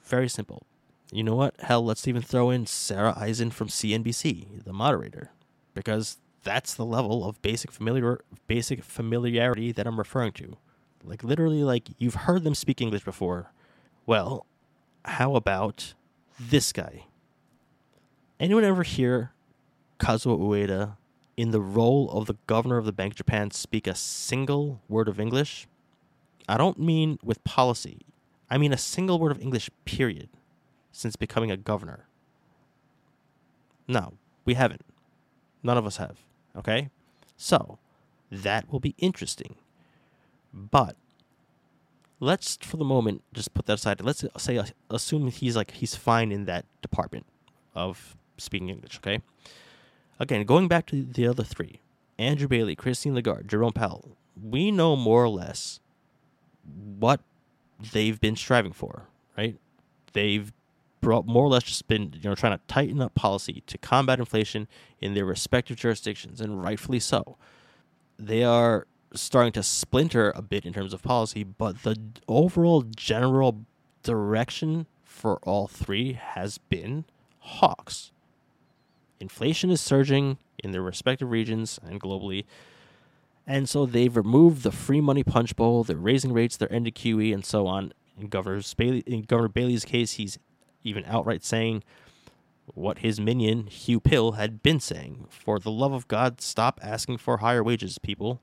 Very 0.10 0.28
simple. 0.28 0.66
You 1.12 1.24
know 1.24 1.36
what? 1.36 1.56
Hell, 1.62 1.86
let's 1.86 2.08
even 2.08 2.24
throw 2.24 2.50
in 2.50 2.66
Sarah 2.66 3.14
Eisen 3.16 3.52
from 3.52 3.68
CNBC, 3.68 4.64
the 4.64 4.74
moderator, 4.74 5.32
because 5.76 6.18
that's 6.44 6.74
the 6.74 6.86
level 6.86 7.24
of 7.28 7.40
basic 7.44 7.72
familiar 7.72 8.22
basic 8.48 8.84
familiarity 8.84 9.72
that 9.72 9.86
I'm 9.86 10.00
referring 10.00 10.32
to. 10.34 10.58
Like 11.04 11.24
literally 11.24 11.64
like 11.64 11.90
you've 12.00 12.26
heard 12.26 12.44
them 12.44 12.56
speak 12.56 12.82
English 12.82 13.04
before. 13.04 13.52
Well, 14.08 14.48
how 15.06 15.36
about 15.36 15.94
this 16.40 16.74
guy? 16.74 17.06
Anyone 18.40 18.64
ever 18.64 18.84
hear 18.84 19.34
Kazuo 20.00 20.40
Ueda 20.40 20.98
in 21.38 21.52
the 21.52 21.62
role 21.62 22.10
of 22.10 22.26
the 22.26 22.38
governor 22.48 22.78
of 22.78 22.86
the 22.86 22.92
Bank 22.92 23.14
of 23.14 23.18
Japan 23.18 23.52
speak 23.52 23.86
a 23.86 23.94
single 23.94 24.82
word 24.88 25.08
of 25.08 25.20
English? 25.20 25.68
I 26.48 26.58
don't 26.58 26.80
mean 26.80 27.20
with 27.24 27.44
policy. 27.44 28.02
I 28.50 28.58
mean 28.58 28.74
a 28.74 28.78
single 28.78 29.20
word 29.20 29.32
of 29.32 29.42
English, 29.42 29.70
period, 29.86 30.30
since 30.92 31.16
becoming 31.16 31.52
a 31.52 31.58
governor. 31.58 32.08
No, 33.88 34.14
we 34.46 34.56
haven't. 34.56 34.86
None 35.64 35.78
of 35.78 35.86
us 35.86 35.98
have. 35.98 36.18
Okay? 36.56 36.90
So, 37.38 37.80
that 38.32 38.72
will 38.72 38.80
be 38.80 38.96
interesting. 38.98 39.56
But 40.54 40.96
let's 42.20 42.58
for 42.62 42.78
the 42.78 42.86
moment 42.86 43.24
just 43.34 43.54
put 43.54 43.66
that 43.68 43.74
aside. 43.74 44.02
Let's 44.02 44.26
say 44.38 44.58
uh, 44.58 44.66
assume 44.90 45.30
he's 45.30 45.56
like 45.56 45.72
he's 45.72 45.96
fine 45.96 46.32
in 46.32 46.46
that 46.46 46.66
department 46.82 47.26
of 47.76 48.16
speaking 48.38 48.70
English. 48.70 48.98
Okay. 48.98 49.22
Again, 50.20 50.44
going 50.46 50.68
back 50.68 50.86
to 50.88 51.04
the 51.04 51.28
other 51.28 51.44
three, 51.44 51.80
Andrew 52.18 52.48
Bailey, 52.48 52.76
Christine 52.76 53.16
Lagarde, 53.16 53.48
Jerome 53.48 53.72
Powell, 53.72 54.18
we 54.42 54.70
know 54.70 54.96
more 54.96 55.24
or 55.24 55.30
less 55.30 55.80
what 57.00 57.22
they've 57.92 58.20
been 58.20 58.36
striving 58.36 58.74
for, 58.74 59.06
right? 59.38 59.58
They've 60.14 60.52
brought 61.02 61.26
more 61.26 61.46
or 61.46 61.50
less 61.50 61.64
just 61.64 61.88
been 61.88 62.14
you 62.22 62.30
know 62.30 62.36
trying 62.36 62.58
to 62.58 62.64
tighten 62.68 63.02
up 63.02 63.16
policy 63.16 63.64
to 63.68 63.78
combat 63.78 64.20
inflation 64.20 64.68
in 65.00 65.14
their 65.14 65.26
respective 65.26 65.78
jurisdictions, 65.78 66.42
and 66.42 66.62
rightfully 66.62 67.00
so. 67.00 67.38
They 68.18 68.44
are 68.44 68.86
starting 69.14 69.54
to 69.54 69.64
splinter 69.64 70.32
a 70.36 70.42
bit 70.42 70.66
in 70.66 70.74
terms 70.74 70.94
of 70.94 71.02
policy, 71.02 71.44
but 71.44 71.84
the 71.84 71.98
overall 72.28 72.82
general 72.82 73.66
direction 74.04 74.86
for 75.04 75.38
all 75.38 75.68
three 75.68 76.14
has 76.14 76.58
been 76.58 77.06
hawks. 77.40 78.12
Inflation 79.20 79.70
is 79.70 79.82
surging 79.82 80.38
in 80.64 80.72
their 80.72 80.82
respective 80.82 81.30
regions 81.30 81.80
and 81.84 82.00
globally. 82.00 82.46
And 83.50 83.68
so 83.68 83.88
they've 83.88 84.16
removed 84.16 84.62
the 84.62 84.72
free 84.72 85.02
money 85.02 85.24
punch 85.24 85.56
bowl, 85.56 85.84
they're 85.84 85.98
raising 85.98 86.32
rates, 86.32 86.56
they're 86.56 86.72
ending 86.72 86.94
QE, 86.94 87.34
and 87.34 87.44
so 87.44 87.66
on. 87.66 87.94
In 88.16 88.28
Governor, 88.28 88.62
Bailey, 88.78 89.00
in 89.08 89.24
Governor 89.24 89.50
Bailey's 89.50 89.86
case, 89.86 90.14
he's 90.14 90.38
even 90.84 91.04
outright 91.06 91.44
saying 91.44 91.84
what 92.76 93.00
his 93.00 93.20
minion, 93.20 93.64
Huw 93.64 94.04
Pill, 94.04 94.34
had 94.34 94.62
been 94.62 94.80
saying. 94.80 95.26
For 95.32 95.58
the 95.58 95.72
love 95.72 95.94
of 95.94 96.08
God, 96.08 96.42
stop 96.42 96.80
asking 96.84 97.18
for 97.18 97.38
higher 97.38 97.64
wages, 97.64 97.98
people. 97.98 98.40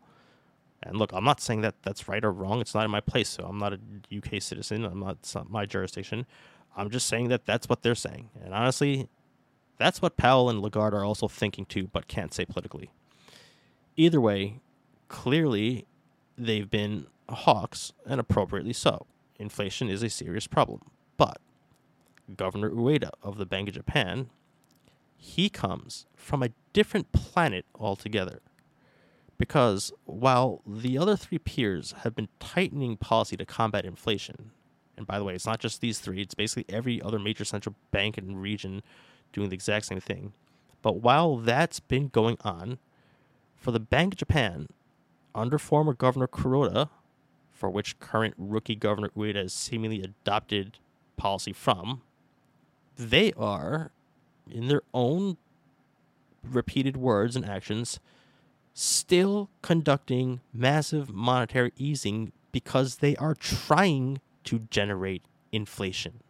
And 0.83 0.99
look, 0.99 1.13
I'm 1.13 1.23
not 1.23 1.41
saying 1.41 1.61
that 1.61 1.77
that's 1.83 2.09
right 2.09 2.25
or 2.25 2.33
wrong. 2.33 2.61
It's 2.61 2.75
not 2.75 2.85
in 2.85 2.91
my 2.91 3.01
place. 3.01 3.29
So 3.29 3.45
I'm 3.45 3.59
not 3.59 3.75
a 3.75 3.79
UK 4.13 4.43
citizen. 4.43 4.85
I'm 4.85 4.99
not, 4.99 5.19
it's 5.21 5.37
not 5.37 5.49
my 5.49 5.67
jurisdiction. 5.67 6.27
I'm 6.77 6.91
just 6.91 7.07
saying 7.07 7.29
that 7.29 7.47
that's 7.47 7.69
what 7.69 7.83
they're 7.83 7.95
saying. 7.95 8.31
And 8.45 8.53
honestly, 8.53 9.09
that's 9.79 10.03
what 10.03 10.17
Powell 10.17 10.51
and 10.51 10.61
Lagarde 10.61 10.97
are 10.97 11.05
also 11.05 11.29
thinking 11.29 11.65
too, 11.65 11.87
but 11.93 12.09
can't 12.09 12.35
say 12.35 12.45
politically. 12.45 12.91
Either 13.97 14.21
way, 14.21 14.61
clearly 15.09 15.87
they've 16.37 16.71
been 16.71 17.07
hawks, 17.29 17.93
and 18.07 18.21
appropriately 18.21 18.73
so. 18.73 19.07
Inflation 19.39 19.89
is 19.89 20.03
a 20.03 20.11
serious 20.11 20.47
problem. 20.47 20.81
But 21.17 21.39
Governor 22.37 22.71
Ueda 22.71 23.11
of 23.23 23.37
the 23.37 23.47
Bank 23.47 23.69
of 23.69 23.75
Japan, 23.75 24.31
he 25.17 25.49
comes 25.49 26.07
from 26.15 26.43
a 26.43 26.51
different 26.73 27.13
planet 27.13 27.65
altogether. 27.75 28.41
Because 29.39 29.93
while 30.05 30.63
the 30.67 30.97
other 30.97 31.17
three 31.17 31.39
peers 31.39 31.95
have 32.03 32.15
been 32.15 32.29
tightening 32.41 32.97
policy 32.97 33.37
to 33.37 33.45
combat 33.45 33.85
inflation, 33.85 34.51
and 34.97 35.07
by 35.07 35.19
the 35.19 35.25
way, 35.25 35.35
it's 35.35 35.47
not 35.47 35.61
just 35.61 35.83
these 35.83 35.99
three, 35.99 36.23
it's 36.23 36.35
basically 36.35 36.65
every 36.75 37.03
other 37.03 37.19
major 37.19 37.45
central 37.45 37.75
bank 37.91 38.17
and 38.17 38.41
region 38.41 38.83
doing 39.35 39.51
the 39.51 39.55
exact 39.55 39.87
same 39.87 40.01
thing. 40.01 40.33
But 40.81 41.03
while 41.03 41.37
that's 41.37 41.81
been 41.81 42.09
going 42.09 42.39
on, 42.43 42.79
for 43.57 43.73
the 43.73 43.81
Bank 43.81 44.15
of 44.15 44.19
Japan, 44.19 44.69
under 45.37 45.59
former 45.59 45.93
Governor 45.93 46.27
Kuroda, 46.27 46.89
for 47.53 47.71
which 47.71 47.99
current 47.99 48.35
rookie 48.37 48.75
Governor 48.75 49.11
Ueda 49.17 49.37
has 49.37 49.53
seemingly 49.53 50.03
adopted 50.03 50.79
policy 51.17 51.53
from, 51.53 52.03
they 52.97 53.33
are, 53.35 53.91
in 54.51 54.69
their 54.69 54.83
own 54.95 55.37
repeated 56.43 56.97
words 56.97 57.37
and 57.37 57.45
actions, 57.45 58.01
still 58.73 59.49
conducting 59.63 60.41
massive 60.53 61.13
monetary 61.13 61.73
easing 61.77 62.33
because 62.53 62.97
they 62.97 63.17
are 63.17 63.35
trying 63.35 64.21
to 64.45 64.61
generate 64.71 65.23
inflation. 65.53 66.21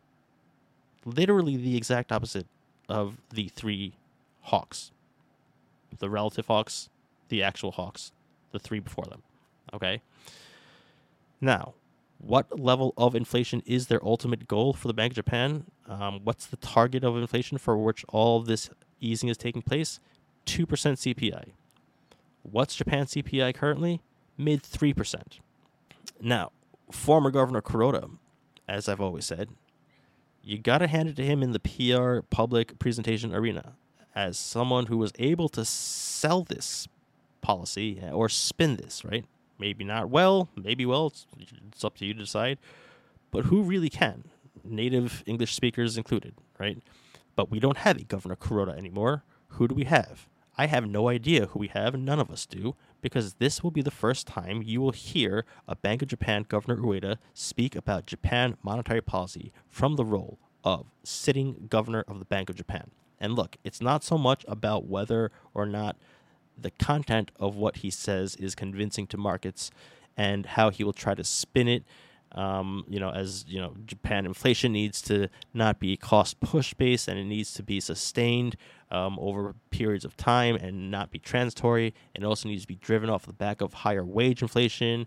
Literally 1.04 1.56
the 1.56 1.76
exact 1.76 2.10
opposite 2.10 2.46
of 2.88 3.18
the 3.30 3.48
three 3.48 3.94
hawks 4.42 4.90
the 5.98 6.10
relative 6.10 6.46
hawks, 6.46 6.88
the 7.28 7.42
actual 7.42 7.72
hawks, 7.72 8.12
the 8.56 8.68
three 8.68 8.80
before 8.80 9.04
them. 9.04 9.22
Okay? 9.72 10.02
Now, 11.40 11.74
what 12.18 12.58
level 12.58 12.94
of 12.96 13.14
inflation 13.14 13.62
is 13.66 13.86
their 13.86 14.04
ultimate 14.04 14.48
goal 14.48 14.72
for 14.72 14.88
the 14.88 14.94
Bank 14.94 15.12
of 15.12 15.16
Japan? 15.16 15.64
Um, 15.86 16.20
what's 16.24 16.46
the 16.46 16.56
target 16.56 17.04
of 17.04 17.16
inflation 17.16 17.58
for 17.58 17.76
which 17.76 18.04
all 18.08 18.40
this 18.40 18.70
easing 19.00 19.28
is 19.28 19.36
taking 19.36 19.62
place? 19.62 20.00
2% 20.46 20.66
CPI. 20.66 21.52
What's 22.42 22.76
Japan's 22.76 23.12
CPI 23.12 23.54
currently? 23.54 24.00
Mid 24.38 24.62
3%. 24.62 25.40
Now, 26.20 26.52
former 26.90 27.30
Governor 27.30 27.62
Kuroda, 27.62 28.10
as 28.68 28.88
I've 28.88 29.00
always 29.00 29.26
said, 29.26 29.50
you 30.42 30.58
got 30.58 30.78
to 30.78 30.86
hand 30.86 31.08
it 31.08 31.16
to 31.16 31.24
him 31.24 31.42
in 31.42 31.52
the 31.52 31.58
PR 31.58 32.20
public 32.30 32.78
presentation 32.78 33.34
arena 33.34 33.74
as 34.14 34.38
someone 34.38 34.86
who 34.86 34.96
was 34.96 35.12
able 35.18 35.48
to 35.50 35.64
sell 35.64 36.42
this 36.42 36.88
policy 37.46 38.00
uh, 38.02 38.10
or 38.10 38.28
spin 38.28 38.74
this, 38.74 39.04
right? 39.04 39.24
Maybe 39.56 39.84
not 39.84 40.10
well, 40.10 40.48
maybe 40.56 40.84
well, 40.84 41.06
it's, 41.06 41.26
it's 41.68 41.84
up 41.84 41.96
to 41.98 42.04
you 42.04 42.12
to 42.12 42.20
decide. 42.20 42.58
But 43.30 43.44
who 43.44 43.62
really 43.62 43.88
can? 43.88 44.24
Native 44.64 45.22
English 45.26 45.54
speakers 45.54 45.96
included, 45.96 46.34
right? 46.58 46.78
But 47.36 47.48
we 47.48 47.60
don't 47.60 47.78
have 47.78 47.98
a 47.98 48.04
Governor 48.04 48.34
Kuroda 48.34 48.76
anymore. 48.76 49.22
Who 49.50 49.68
do 49.68 49.76
we 49.76 49.84
have? 49.84 50.26
I 50.58 50.66
have 50.66 50.88
no 50.88 51.08
idea 51.08 51.46
who 51.46 51.60
we 51.60 51.68
have, 51.68 51.94
none 51.94 52.18
of 52.18 52.30
us 52.30 52.46
do, 52.46 52.74
because 53.00 53.34
this 53.34 53.62
will 53.62 53.70
be 53.70 53.82
the 53.82 53.90
first 53.90 54.26
time 54.26 54.62
you 54.64 54.80
will 54.80 54.90
hear 54.90 55.44
a 55.68 55.76
Bank 55.76 56.02
of 56.02 56.08
Japan 56.08 56.46
Governor 56.48 56.78
Ueda 56.78 57.18
speak 57.32 57.76
about 57.76 58.06
Japan 58.06 58.56
monetary 58.62 59.02
policy 59.02 59.52
from 59.68 59.94
the 59.94 60.04
role 60.04 60.38
of 60.64 60.86
sitting 61.04 61.68
governor 61.70 62.04
of 62.08 62.18
the 62.18 62.24
Bank 62.24 62.50
of 62.50 62.56
Japan. 62.56 62.90
And 63.20 63.34
look, 63.34 63.56
it's 63.64 63.80
not 63.80 64.02
so 64.02 64.18
much 64.18 64.44
about 64.48 64.86
whether 64.86 65.30
or 65.54 65.66
not 65.66 65.96
the 66.58 66.70
content 66.72 67.30
of 67.38 67.56
what 67.56 67.76
he 67.76 67.90
says 67.90 68.36
is 68.36 68.54
convincing 68.54 69.06
to 69.08 69.16
markets 69.16 69.70
and 70.16 70.46
how 70.46 70.70
he 70.70 70.82
will 70.82 70.92
try 70.92 71.14
to 71.14 71.24
spin 71.24 71.68
it 71.68 71.84
um, 72.36 72.84
you 72.88 73.00
know, 73.00 73.10
as 73.10 73.44
you 73.48 73.60
know, 73.60 73.74
Japan 73.86 74.26
inflation 74.26 74.72
needs 74.72 75.00
to 75.02 75.28
not 75.54 75.78
be 75.78 75.96
cost 75.96 76.38
push 76.40 76.74
based 76.74 77.08
and 77.08 77.18
it 77.18 77.24
needs 77.24 77.54
to 77.54 77.62
be 77.62 77.80
sustained 77.80 78.56
um, 78.90 79.18
over 79.18 79.54
periods 79.70 80.04
of 80.04 80.16
time 80.16 80.54
and 80.56 80.90
not 80.90 81.10
be 81.10 81.18
transitory. 81.18 81.94
And 82.14 82.22
it 82.22 82.26
also 82.26 82.48
needs 82.48 82.62
to 82.62 82.68
be 82.68 82.76
driven 82.76 83.08
off 83.08 83.26
the 83.26 83.32
back 83.32 83.60
of 83.60 83.72
higher 83.72 84.04
wage 84.04 84.42
inflation. 84.42 85.06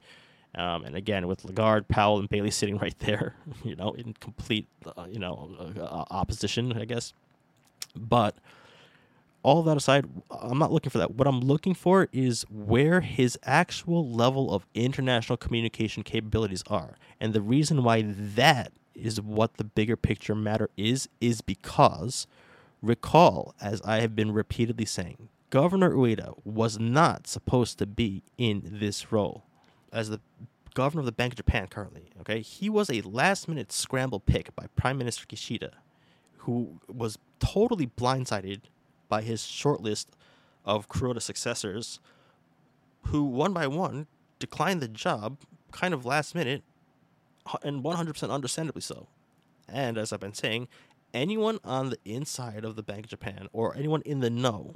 Um, 0.55 0.83
and 0.83 0.95
again, 0.95 1.27
with 1.27 1.45
Lagarde, 1.45 1.88
Powell, 1.88 2.17
and 2.17 2.27
Bailey 2.27 2.49
sitting 2.49 2.77
right 2.79 2.97
there, 2.99 3.35
you 3.63 3.75
know, 3.75 3.91
in 3.91 4.13
complete, 4.19 4.67
uh, 4.97 5.05
you 5.07 5.19
know, 5.19 5.73
uh, 5.79 6.05
opposition, 6.09 6.73
I 6.73 6.85
guess. 6.85 7.13
But 7.95 8.35
all 9.43 9.63
that 9.63 9.78
aside, 9.78 10.06
I'm 10.30 10.58
not 10.58 10.71
looking 10.71 10.89
for 10.89 10.97
that. 10.97 11.12
What 11.15 11.28
I'm 11.28 11.39
looking 11.39 11.73
for 11.73 12.08
is 12.12 12.45
where 12.49 13.02
his 13.02 13.38
actual 13.43 14.10
level 14.10 14.54
of 14.54 14.65
international 14.73 15.38
communication 15.38 16.04
capabilities 16.04 16.63
are. 16.67 16.97
And 17.19 17.34
the 17.34 17.41
reason 17.41 17.84
why 17.84 18.04
that 18.06 18.73
is 18.93 19.21
what 19.21 19.58
the 19.58 19.63
bigger 19.63 19.95
picture 19.95 20.36
matter 20.36 20.69
is, 20.75 21.08
is 21.21 21.41
because 21.41 22.28
recall, 22.82 23.56
as 23.62 23.82
I 23.82 24.02
have 24.02 24.15
been 24.15 24.32
repeatedly 24.32 24.86
saying, 24.86 25.30
Governor 25.49 25.91
Ueda 25.91 26.36
was 26.45 26.78
not 26.78 27.25
supposed 27.25 27.80
to 27.80 27.86
be 27.86 28.23
in 28.38 28.62
this 28.65 29.12
role 29.12 29.43
as 29.91 30.10
the 30.10 30.19
governor 30.75 30.99
of 30.99 31.06
the 31.06 31.12
Bank 31.12 31.34
of 31.34 31.38
Japan 31.38 31.67
currently. 31.67 32.10
Okay, 32.21 32.41
he 32.41 32.69
was 32.69 32.89
a 32.89 33.02
last 33.02 33.47
minute 33.47 33.71
scramble 33.71 34.19
pick 34.19 34.56
by 34.56 34.67
Prime 34.75 34.97
Minister 34.97 35.25
Kishida, 35.25 35.71
who 36.39 36.80
was 36.88 37.17
totally 37.39 37.88
blindsided 37.88 38.62
by 39.10 39.22
his 39.24 39.45
short 39.45 39.82
list 39.82 40.15
of 40.63 40.88
Kuroda 40.88 41.22
successors, 41.22 42.00
who 43.08 43.24
one 43.24 43.54
by 43.54 43.67
one 43.67 44.08
declined 44.38 44.82
the 44.82 44.88
job 44.88 45.38
kind 45.72 45.93
of 45.93 46.06
last 46.06 46.36
minute 46.36 46.63
and 47.63 47.84
100% 47.84 48.30
understandably 48.30 48.82
so. 48.82 49.08
And 49.67 49.98
as 49.98 50.13
I've 50.13 50.19
been 50.19 50.34
saying, 50.34 50.67
anyone 51.13 51.60
on 51.63 51.89
the 51.89 51.98
inside 52.06 52.63
of 52.63 52.76
the 52.76 52.84
Bank 52.84 53.06
of 53.06 53.10
Japan 53.10 53.48
or 53.52 53.76
anyone 53.76 54.02
in 54.04 54.19
the 54.19 54.30
know, 54.30 54.76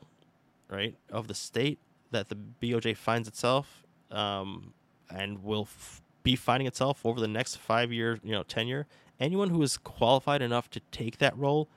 right, 0.69 0.95
of 1.11 1.27
the 1.27 1.35
state 1.35 1.79
that 2.11 2.29
the 2.29 2.37
BOJ 2.61 2.97
finds 2.97 3.27
itself 3.27 3.83
um, 4.11 4.73
and 5.09 5.43
will 5.43 5.63
f- 5.63 6.01
be 6.23 6.35
finding 6.35 6.67
itself 6.67 7.05
over 7.05 7.19
the 7.19 7.27
next 7.27 7.57
five 7.57 7.91
year, 7.91 8.19
you 8.23 8.31
know, 8.31 8.43
tenure, 8.43 8.87
anyone 9.19 9.49
who 9.49 9.61
is 9.61 9.77
qualified 9.77 10.41
enough 10.41 10.69
to 10.71 10.79
take 10.91 11.17
that 11.19 11.37
role 11.37 11.67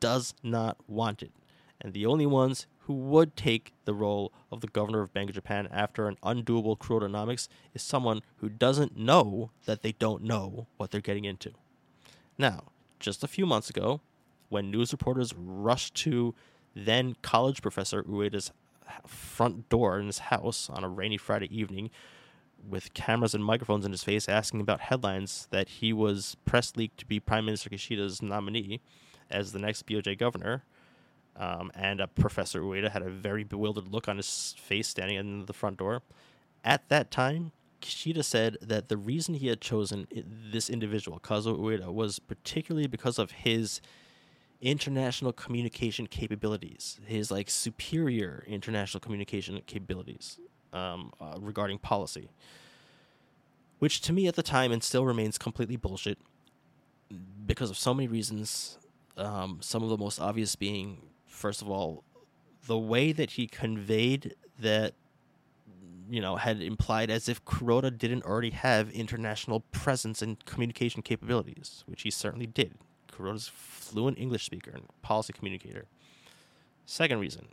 does 0.00 0.34
not 0.42 0.76
want 0.86 1.22
it 1.22 1.32
and 1.80 1.92
the 1.92 2.06
only 2.06 2.26
ones 2.26 2.66
who 2.80 2.94
would 2.94 3.36
take 3.36 3.74
the 3.84 3.94
role 3.94 4.32
of 4.50 4.60
the 4.60 4.66
governor 4.66 5.02
of 5.02 5.12
Bank 5.12 5.30
of 5.30 5.34
Japan 5.34 5.68
after 5.70 6.08
an 6.08 6.16
undoable 6.22 6.78
Kurodanomics 6.78 7.48
is 7.74 7.82
someone 7.82 8.22
who 8.36 8.48
doesn't 8.48 8.96
know 8.96 9.50
that 9.66 9.82
they 9.82 9.92
don't 9.92 10.22
know 10.22 10.66
what 10.76 10.90
they're 10.90 11.00
getting 11.00 11.24
into. 11.24 11.52
Now, 12.38 12.64
just 12.98 13.22
a 13.22 13.28
few 13.28 13.46
months 13.46 13.70
ago, 13.70 14.00
when 14.48 14.70
news 14.70 14.92
reporters 14.92 15.34
rushed 15.36 15.94
to 15.96 16.34
then 16.74 17.16
college 17.22 17.60
professor 17.62 18.02
Ueda's 18.04 18.52
front 19.06 19.68
door 19.68 19.98
in 19.98 20.06
his 20.06 20.18
house 20.18 20.70
on 20.70 20.84
a 20.84 20.88
rainy 20.88 21.18
Friday 21.18 21.54
evening, 21.56 21.90
with 22.66 22.94
cameras 22.94 23.34
and 23.34 23.44
microphones 23.44 23.84
in 23.84 23.92
his 23.92 24.02
face 24.02 24.28
asking 24.28 24.60
about 24.60 24.80
headlines 24.80 25.46
that 25.50 25.68
he 25.68 25.92
was 25.92 26.36
press 26.44 26.76
leaked 26.76 26.98
to 26.98 27.06
be 27.06 27.20
Prime 27.20 27.44
Minister 27.44 27.70
Kishida's 27.70 28.20
nominee 28.20 28.80
as 29.30 29.52
the 29.52 29.58
next 29.58 29.86
BOJ 29.86 30.18
governor. 30.18 30.64
Um, 31.38 31.70
and 31.74 32.02
Professor 32.16 32.60
Ueda 32.62 32.90
had 32.90 33.02
a 33.02 33.10
very 33.10 33.44
bewildered 33.44 33.88
look 33.88 34.08
on 34.08 34.16
his 34.16 34.56
face 34.58 34.88
standing 34.88 35.16
in 35.16 35.46
the 35.46 35.52
front 35.52 35.78
door. 35.78 36.02
At 36.64 36.88
that 36.88 37.10
time, 37.10 37.52
Kishida 37.80 38.24
said 38.24 38.56
that 38.60 38.88
the 38.88 38.96
reason 38.96 39.34
he 39.34 39.46
had 39.46 39.60
chosen 39.60 40.08
this 40.50 40.68
individual, 40.68 41.20
Kazuo 41.20 41.58
Ueda, 41.58 41.92
was 41.92 42.18
particularly 42.18 42.88
because 42.88 43.18
of 43.18 43.30
his 43.30 43.80
international 44.60 45.32
communication 45.32 46.06
capabilities, 46.06 46.98
his 47.06 47.30
like 47.30 47.48
superior 47.48 48.44
international 48.48 49.00
communication 49.00 49.60
capabilities 49.66 50.40
um, 50.72 51.12
uh, 51.20 51.36
regarding 51.40 51.78
policy, 51.78 52.30
which 53.78 54.00
to 54.00 54.12
me 54.12 54.26
at 54.26 54.34
the 54.34 54.42
time 54.42 54.72
and 54.72 54.82
still 54.82 55.04
remains 55.04 55.38
completely 55.38 55.76
bullshit 55.76 56.18
because 57.46 57.70
of 57.70 57.78
so 57.78 57.94
many 57.94 58.08
reasons. 58.08 58.78
Um, 59.16 59.58
some 59.60 59.82
of 59.82 59.88
the 59.88 59.98
most 59.98 60.20
obvious 60.20 60.54
being, 60.54 61.02
first 61.38 61.62
of 61.62 61.70
all, 61.70 62.04
the 62.66 62.78
way 62.78 63.12
that 63.12 63.32
he 63.32 63.46
conveyed 63.46 64.34
that, 64.58 64.94
you 66.10 66.20
know, 66.20 66.36
had 66.36 66.60
implied 66.60 67.10
as 67.10 67.28
if 67.28 67.44
Kuroda 67.44 67.96
didn't 67.96 68.24
already 68.24 68.50
have 68.50 68.90
international 68.90 69.60
presence 69.70 70.20
and 70.20 70.44
communication 70.44 71.00
capabilities, 71.00 71.84
which 71.86 72.02
he 72.02 72.10
certainly 72.10 72.46
did. 72.46 72.74
Kuroda's 73.10 73.48
fluent 73.48 74.18
English 74.18 74.44
speaker 74.44 74.70
and 74.70 74.84
policy 75.00 75.32
communicator. 75.32 75.86
Second 76.84 77.20
reason, 77.20 77.48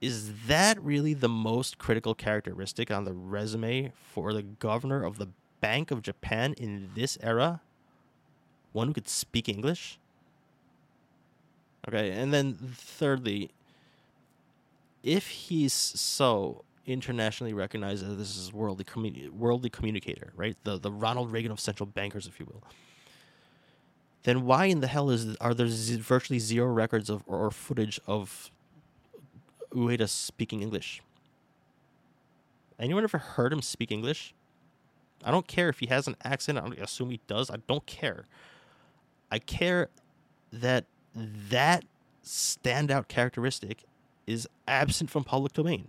is 0.00 0.32
that 0.46 0.82
really 0.82 1.14
the 1.14 1.28
most 1.28 1.78
critical 1.78 2.14
characteristic 2.14 2.90
on 2.90 3.04
the 3.04 3.12
resume 3.12 3.92
for 3.94 4.32
the 4.32 4.42
governor 4.42 5.04
of 5.04 5.18
the 5.18 5.28
Bank 5.60 5.90
of 5.90 6.02
Japan 6.02 6.54
in 6.54 6.90
this 6.94 7.18
era? 7.22 7.60
One 8.72 8.88
who 8.88 8.94
could 8.94 9.08
speak 9.08 9.48
English? 9.48 9.98
Okay, 11.88 12.12
and 12.12 12.32
then 12.32 12.54
thirdly, 12.74 13.50
if 15.02 15.26
he's 15.28 15.72
so 15.72 16.64
internationally 16.86 17.52
recognized 17.52 18.04
as 18.04 18.16
this 18.16 18.36
is 18.36 18.52
worldly 18.52 18.84
communi- 18.84 19.30
worldly 19.30 19.70
communicator, 19.70 20.32
right? 20.36 20.56
The 20.64 20.78
the 20.78 20.92
Ronald 20.92 21.32
Reagan 21.32 21.50
of 21.52 21.60
central 21.60 21.86
bankers, 21.86 22.26
if 22.26 22.38
you 22.38 22.46
will. 22.46 22.62
Then 24.24 24.44
why 24.44 24.66
in 24.66 24.80
the 24.80 24.86
hell 24.86 25.10
is 25.10 25.36
are 25.36 25.54
there 25.54 25.66
virtually 25.66 26.38
zero 26.38 26.66
records 26.66 27.10
of 27.10 27.22
or 27.26 27.50
footage 27.50 28.00
of 28.06 28.50
Ueda 29.72 30.08
speaking 30.08 30.62
English. 30.62 31.02
Anyone 32.78 33.04
ever 33.04 33.18
heard 33.18 33.52
him 33.52 33.62
speak 33.62 33.90
English? 33.90 34.34
I 35.24 35.30
don't 35.30 35.46
care 35.46 35.68
if 35.68 35.78
he 35.78 35.86
has 35.86 36.08
an 36.08 36.16
accent. 36.24 36.58
I 36.58 36.66
assume 36.80 37.10
he 37.10 37.20
does. 37.26 37.50
I 37.50 37.56
don't 37.68 37.86
care. 37.86 38.26
I 39.30 39.38
care 39.38 39.88
that 40.52 40.84
that 41.14 41.84
standout 42.24 43.08
characteristic 43.08 43.84
is 44.26 44.48
absent 44.68 45.10
from 45.10 45.24
public 45.24 45.52
domain 45.52 45.88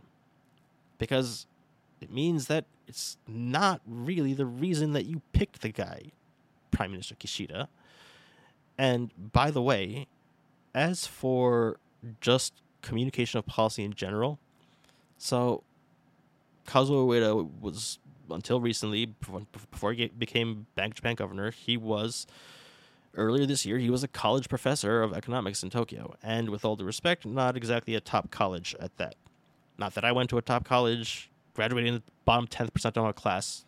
because 0.98 1.46
it 2.02 2.12
means 2.12 2.48
that 2.48 2.66
it's 2.88 3.18
not 3.28 3.82
really 3.86 4.34
the 4.34 4.46
reason 4.46 4.94
that 4.94 5.06
you 5.06 5.22
picked 5.32 5.62
the 5.62 5.70
guy, 5.70 6.12
Prime 6.72 6.92
Minister 6.92 7.16
Kishida. 7.16 7.68
And 8.78 9.12
by 9.32 9.52
the 9.52 9.62
way, 9.62 10.08
as 10.74 11.06
for 11.06 11.78
just 12.20 12.54
communication 12.82 13.40
of 13.40 13.46
policy 13.46 13.84
in 13.84 13.94
general. 13.94 14.40
So, 15.18 15.64
Kazuo 16.68 17.08
Ueda 17.08 17.50
was 17.60 18.00
until 18.30 18.60
recently, 18.62 19.06
before 19.72 19.94
he 19.94 20.08
became 20.08 20.68
Bank 20.76 20.94
of 20.94 20.96
Japan 20.96 21.16
governor, 21.16 21.52
he 21.52 21.78
was 21.78 22.28
earlier 23.16 23.46
this 23.46 23.66
year 23.66 23.78
he 23.78 23.90
was 23.90 24.04
a 24.04 24.08
college 24.08 24.50
professor 24.50 25.02
of 25.02 25.14
economics 25.14 25.64
in 25.64 25.70
Tokyo, 25.70 26.16
and 26.24 26.50
with 26.50 26.66
all 26.66 26.76
due 26.76 26.86
respect, 26.86 27.26
not 27.26 27.56
exactly 27.56 27.96
a 27.96 28.02
top 28.02 28.32
college 28.32 28.76
at 28.80 28.96
that. 28.98 29.16
Not 29.78 29.96
that 29.96 30.06
I 30.06 30.12
went 30.12 30.30
to 30.32 30.38
a 30.38 30.42
top 30.42 30.66
college, 30.66 31.30
graduating 31.54 31.88
in 31.88 31.94
the 31.96 32.04
bottom 32.26 32.48
tenth 32.48 32.74
percentile 32.74 32.98
of 32.98 33.04
my 33.04 33.12
class. 33.12 33.66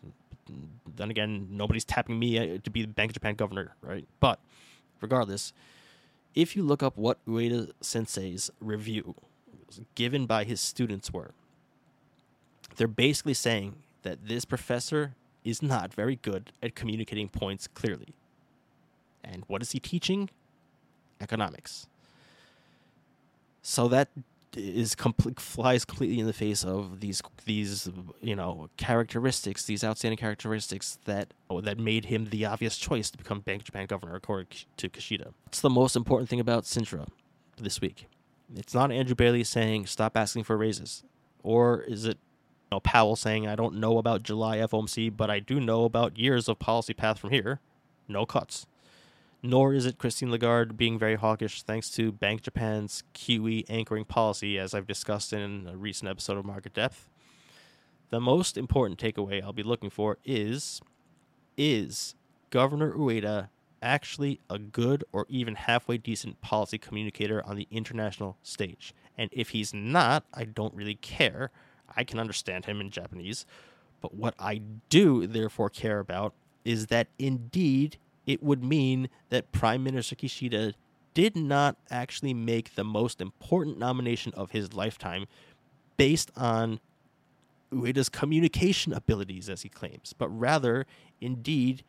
Then 0.96 1.10
again, 1.10 1.48
nobody's 1.50 1.84
tapping 1.84 2.18
me 2.18 2.38
uh, 2.38 2.58
to 2.62 2.70
be 2.70 2.82
the 2.82 2.88
Bank 2.88 3.10
of 3.10 3.14
Japan 3.14 3.34
governor, 3.34 3.74
right? 3.82 4.06
But 4.20 4.38
regardless, 5.00 5.52
if 6.34 6.54
you 6.54 6.62
look 6.62 6.82
up 6.82 6.96
what 6.96 7.18
Ueda 7.26 7.72
Sensei's 7.80 8.50
review 8.60 9.14
given 9.94 10.26
by 10.26 10.44
his 10.44 10.60
students 10.60 11.12
were, 11.12 11.32
they're 12.76 12.86
basically 12.86 13.34
saying 13.34 13.76
that 14.02 14.28
this 14.28 14.44
professor 14.44 15.14
is 15.44 15.62
not 15.62 15.92
very 15.92 16.16
good 16.16 16.52
at 16.62 16.74
communicating 16.74 17.28
points 17.28 17.66
clearly. 17.66 18.14
And 19.26 19.44
what 19.48 19.60
is 19.60 19.72
he 19.72 19.80
teaching? 19.80 20.30
Economics. 21.20 21.88
So 23.62 23.88
that 23.88 24.08
is 24.56 24.94
complete 24.94 25.38
flies 25.38 25.84
completely 25.84 26.18
in 26.18 26.26
the 26.26 26.32
face 26.32 26.64
of 26.64 27.00
these 27.00 27.22
these 27.44 27.90
you 28.20 28.34
know 28.34 28.68
characteristics, 28.76 29.64
these 29.64 29.84
outstanding 29.84 30.16
characteristics 30.16 30.98
that 31.04 31.34
oh, 31.50 31.60
that 31.60 31.78
made 31.78 32.06
him 32.06 32.26
the 32.26 32.46
obvious 32.46 32.78
choice 32.78 33.10
to 33.10 33.18
become 33.18 33.40
Bank 33.40 33.62
of 33.62 33.66
Japan 33.66 33.86
governor, 33.86 34.14
according 34.14 34.48
to 34.76 34.88
Kishida. 34.88 35.32
It's 35.46 35.60
the 35.60 35.70
most 35.70 35.96
important 35.96 36.28
thing 36.30 36.40
about 36.40 36.64
Sintra 36.64 37.08
this 37.58 37.80
week. 37.80 38.06
It's 38.54 38.74
not 38.74 38.92
Andrew 38.92 39.14
Bailey 39.14 39.44
saying 39.44 39.86
stop 39.86 40.16
asking 40.16 40.44
for 40.44 40.56
raises, 40.56 41.02
or 41.42 41.82
is 41.82 42.04
it 42.04 42.18
you 42.70 42.76
know, 42.76 42.80
Powell 42.80 43.16
saying 43.16 43.46
I 43.46 43.56
don't 43.56 43.74
know 43.74 43.98
about 43.98 44.22
July 44.22 44.58
FOMC, 44.58 45.14
but 45.14 45.30
I 45.30 45.40
do 45.40 45.60
know 45.60 45.84
about 45.84 46.18
years 46.18 46.48
of 46.48 46.58
policy 46.58 46.94
path 46.94 47.18
from 47.18 47.30
here. 47.30 47.60
No 48.08 48.24
cuts 48.24 48.66
nor 49.46 49.72
is 49.72 49.86
it 49.86 49.98
Christine 49.98 50.30
Lagarde 50.30 50.76
being 50.76 50.98
very 50.98 51.14
hawkish 51.14 51.62
thanks 51.62 51.90
to 51.90 52.10
Bank 52.10 52.42
Japan's 52.42 53.04
QE 53.14 53.64
anchoring 53.68 54.04
policy, 54.04 54.58
as 54.58 54.74
I've 54.74 54.86
discussed 54.86 55.32
in 55.32 55.68
a 55.68 55.76
recent 55.76 56.10
episode 56.10 56.36
of 56.36 56.44
Market 56.44 56.74
Depth. 56.74 57.08
The 58.10 58.20
most 58.20 58.56
important 58.56 58.98
takeaway 58.98 59.42
I'll 59.42 59.52
be 59.52 59.62
looking 59.62 59.90
for 59.90 60.18
is 60.24 60.80
is 61.56 62.14
Governor 62.50 62.92
Ueda 62.92 63.48
actually 63.80 64.40
a 64.50 64.58
good 64.58 65.04
or 65.12 65.26
even 65.28 65.54
halfway 65.54 65.96
decent 65.96 66.40
policy 66.40 66.76
communicator 66.76 67.44
on 67.46 67.56
the 67.56 67.68
international 67.70 68.36
stage? 68.42 68.94
And 69.16 69.30
if 69.32 69.50
he's 69.50 69.72
not, 69.72 70.24
I 70.34 70.44
don't 70.44 70.74
really 70.74 70.96
care. 70.96 71.50
I 71.96 72.04
can 72.04 72.18
understand 72.18 72.66
him 72.66 72.80
in 72.80 72.90
Japanese. 72.90 73.46
But 74.00 74.14
what 74.14 74.34
I 74.38 74.60
do 74.88 75.26
therefore 75.26 75.70
care 75.70 76.00
about 76.00 76.34
is 76.64 76.88
that 76.88 77.08
indeed 77.18 77.96
it 78.26 78.42
would 78.42 78.62
mean 78.62 79.08
that 79.30 79.52
Prime 79.52 79.84
Minister 79.84 80.16
Kishida 80.16 80.74
did 81.14 81.36
not 81.36 81.76
actually 81.90 82.34
make 82.34 82.74
the 82.74 82.84
most 82.84 83.20
important 83.20 83.78
nomination 83.78 84.32
of 84.34 84.50
his 84.50 84.74
lifetime 84.74 85.26
based 85.96 86.30
on 86.36 86.78
Ueda's 87.72 88.08
communication 88.08 88.92
abilities, 88.92 89.48
as 89.48 89.62
he 89.62 89.68
claims, 89.68 90.12
but 90.16 90.28
rather, 90.28 90.86
indeed, 91.20 91.82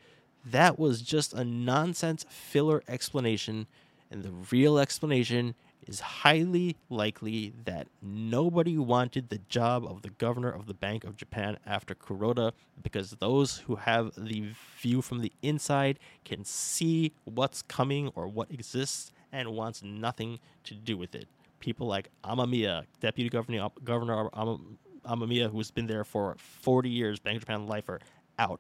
that 0.46 0.80
was 0.80 1.02
just 1.02 1.34
a 1.34 1.44
nonsense 1.44 2.26
filler 2.30 2.84
explanation, 2.88 3.68
and 4.10 4.24
the 4.24 4.32
real 4.52 4.80
explanation 4.80 5.56
is 5.88 6.00
highly 6.00 6.76
likely 6.90 7.54
that 7.66 7.88
nobody 8.02 8.78
wanted 8.78 9.30
the 9.30 9.40
job 9.50 9.86
of 9.86 10.02
the 10.02 10.10
governor 10.10 10.50
of 10.50 10.68
the 10.68 10.74
Bank 10.74 11.04
of 11.04 11.16
Japan 11.16 11.58
after 11.66 11.96
Kuroda 11.96 12.52
because 12.84 13.12
those 13.20 13.60
who 13.60 13.76
have 13.76 14.12
the 14.18 14.50
view 14.80 15.02
from 15.02 15.22
the 15.22 15.32
inside 15.42 16.00
can 16.26 16.44
see 16.44 17.12
what's 17.26 17.62
coming 17.64 18.12
or 18.16 18.28
what 18.28 18.52
exists 18.52 19.12
and 19.32 19.50
wants 19.50 19.82
nothing 19.84 20.40
to 20.64 20.74
do 20.74 20.98
with 20.98 21.16
it. 21.16 21.28
People 21.60 21.88
like 21.88 22.10
Amamiya, 22.24 22.86
Deputy 23.00 23.30
Governor, 23.30 23.70
Governor 23.84 24.30
Am- 24.36 24.78
Amamiya, 25.06 25.52
who's 25.52 25.72
been 25.72 25.88
there 25.88 26.04
for 26.04 26.36
40 26.38 26.90
years, 26.90 27.20
Bank 27.20 27.38
of 27.38 27.42
Japan 27.42 27.68
lifer, 27.68 28.00
out 28.38 28.60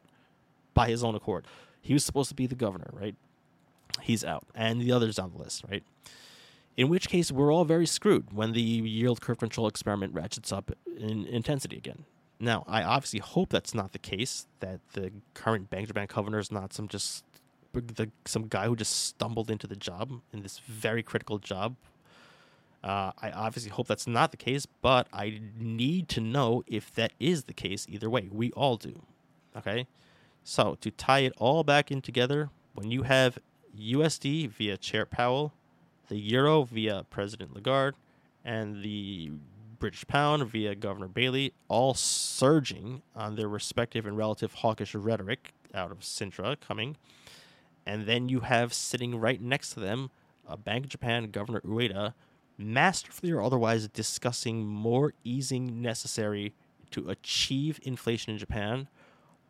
by 0.74 0.88
his 0.88 1.04
own 1.04 1.16
accord. 1.16 1.46
He 1.82 1.94
was 1.94 2.04
supposed 2.04 2.30
to 2.30 2.36
be 2.36 2.48
the 2.48 2.56
governor, 2.56 2.90
right? 2.94 3.16
He's 4.02 4.24
out. 4.24 4.46
And 4.56 4.82
the 4.82 4.92
others 4.92 5.20
on 5.20 5.32
the 5.32 5.38
list, 5.38 5.64
right? 5.70 5.84
In 6.78 6.90
which 6.90 7.10
case 7.10 7.32
we're 7.32 7.52
all 7.52 7.66
very 7.66 7.88
screwed 7.88 8.32
when 8.32 8.54
the 8.54 8.62
yield 8.62 9.20
curve 9.20 9.40
control 9.40 9.68
experiment 9.68 10.14
ratchets 10.14 10.52
up 10.52 10.72
in 10.96 11.26
intensity 11.26 11.76
again. 11.76 12.06
Now, 12.40 12.64
I 12.68 12.84
obviously 12.84 13.20
hope 13.20 13.50
that's 13.50 13.74
not 13.74 13.94
the 13.94 14.00
case, 14.00 14.46
that 14.60 14.80
the 14.94 15.12
current 15.34 15.72
Bank 15.72 15.88
Japan 15.88 16.06
governor 16.08 16.38
is 16.38 16.52
not 16.52 16.72
some 16.72 16.88
just 16.88 17.24
the, 17.74 18.10
some 18.26 18.48
guy 18.48 18.68
who 18.68 18.76
just 18.76 19.08
stumbled 19.08 19.50
into 19.50 19.68
the 19.68 19.76
job 19.76 20.22
in 20.32 20.44
this 20.44 20.60
very 20.60 21.02
critical 21.02 21.40
job. 21.40 21.76
Uh, 22.84 23.12
I 23.20 23.32
obviously 23.32 23.72
hope 23.72 23.88
that's 23.88 24.08
not 24.08 24.32
the 24.32 24.38
case, 24.38 24.66
but 24.66 25.08
I 25.12 25.42
need 25.60 26.08
to 26.10 26.22
know 26.22 26.64
if 26.68 26.94
that 26.94 27.12
is 27.20 27.46
the 27.46 27.54
case 27.54 27.88
either 27.90 28.10
way. 28.10 28.30
We 28.32 28.52
all 28.52 28.78
do. 28.78 29.02
Okay? 29.56 29.88
So, 30.44 30.78
to 30.82 30.92
tie 30.92 31.20
it 31.20 31.34
all 31.38 31.64
back 31.64 31.92
in 31.92 32.02
together, 32.02 32.50
when 32.74 32.92
you 32.92 33.04
have 33.04 33.40
USD 33.78 34.50
via 34.50 34.78
Chair 34.78 35.06
Powell 35.06 35.54
the 36.08 36.18
euro 36.18 36.64
via 36.64 37.06
President 37.10 37.54
Lagarde, 37.54 37.98
and 38.44 38.84
the 38.84 39.32
British 39.80 40.08
pound 40.08 40.48
via 40.48 40.76
Governor 40.76 41.08
Bailey, 41.08 41.54
all 41.68 41.94
surging 41.94 43.02
on 43.16 43.36
their 43.36 43.48
respective 43.48 44.06
and 44.06 44.18
relative 44.18 44.54
hawkish 44.54 44.96
rhetoric 44.96 45.54
out 45.74 45.92
of 45.92 46.00
Sintra 46.00 46.60
coming. 46.60 46.98
And 47.86 48.06
then 48.06 48.30
you 48.30 48.42
have 48.42 48.74
sitting 48.74 49.20
right 49.20 49.42
next 49.42 49.74
to 49.74 49.80
them 49.80 50.10
a 50.48 50.58
Bank 50.58 50.86
of 50.86 50.90
Japan 50.90 51.30
Governor 51.30 51.62
Ueda, 51.62 52.14
masterfully 52.58 53.32
or 53.32 53.42
otherwise 53.42 53.88
discussing 53.90 54.66
more 54.66 55.14
easing 55.24 55.82
necessary 55.82 56.54
to 56.92 57.10
achieve 57.10 57.80
inflation 57.84 58.32
in 58.32 58.40
Japan. 58.40 58.88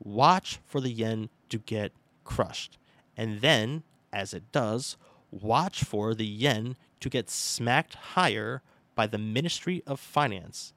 Watch 0.03 0.59
for 0.65 0.81
the 0.81 0.89
yen 0.89 1.29
to 1.49 1.59
get 1.59 1.91
crushed. 2.23 2.77
And 3.15 3.41
then, 3.41 3.83
as 4.11 4.33
it 4.33 4.51
does, 4.51 4.97
watch 5.31 5.83
for 5.83 6.13
the 6.13 6.25
yen 6.25 6.75
to 6.99 7.09
get 7.09 7.29
smacked 7.29 7.95
higher 7.95 8.61
by 8.95 9.07
the 9.07 9.17
Ministry 9.17 9.83
of 9.85 9.99
Finance, 9.99 10.73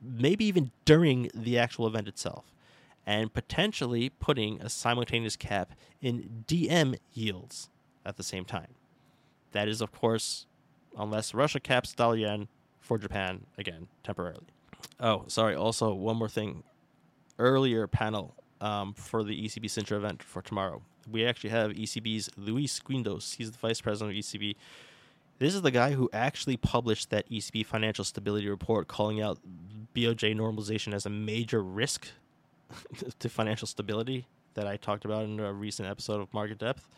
maybe 0.00 0.44
even 0.44 0.70
during 0.84 1.30
the 1.34 1.58
actual 1.58 1.86
event 1.86 2.08
itself, 2.08 2.52
and 3.06 3.32
potentially 3.32 4.08
putting 4.08 4.60
a 4.60 4.68
simultaneous 4.68 5.36
cap 5.36 5.72
in 6.00 6.44
DM 6.46 6.96
yields 7.12 7.68
at 8.04 8.16
the 8.16 8.22
same 8.22 8.44
time. 8.44 8.74
That 9.52 9.68
is, 9.68 9.80
of 9.80 9.92
course, 9.92 10.46
unless 10.96 11.34
Russia 11.34 11.60
caps 11.60 11.92
dollar 11.94 12.16
yen 12.16 12.48
for 12.80 12.98
Japan 12.98 13.46
again 13.58 13.88
temporarily. 14.02 14.46
Oh, 15.00 15.24
sorry. 15.28 15.54
Also, 15.54 15.92
one 15.92 16.16
more 16.16 16.28
thing. 16.28 16.62
Earlier 17.38 17.86
panel 17.86 18.34
um, 18.60 18.94
for 18.94 19.24
the 19.24 19.44
ECB 19.44 19.64
Sintra 19.64 19.96
event 19.96 20.22
for 20.22 20.42
tomorrow. 20.42 20.82
We 21.10 21.26
actually 21.26 21.50
have 21.50 21.72
ECB's 21.72 22.30
Luis 22.36 22.78
Guindos. 22.80 23.34
He's 23.34 23.50
the 23.50 23.58
vice 23.58 23.80
president 23.80 24.16
of 24.16 24.24
ECB. 24.24 24.56
This 25.38 25.54
is 25.54 25.62
the 25.62 25.70
guy 25.70 25.92
who 25.92 26.08
actually 26.12 26.56
published 26.56 27.10
that 27.10 27.28
ECB 27.28 27.66
financial 27.66 28.04
stability 28.04 28.48
report 28.48 28.86
calling 28.86 29.20
out 29.20 29.38
BOJ 29.94 30.36
normalization 30.36 30.94
as 30.94 31.04
a 31.04 31.10
major 31.10 31.62
risk 31.62 32.08
to 33.18 33.28
financial 33.28 33.66
stability 33.66 34.26
that 34.54 34.66
I 34.66 34.76
talked 34.76 35.04
about 35.04 35.24
in 35.24 35.40
a 35.40 35.52
recent 35.52 35.88
episode 35.88 36.20
of 36.20 36.32
Market 36.32 36.58
Depth. 36.58 36.88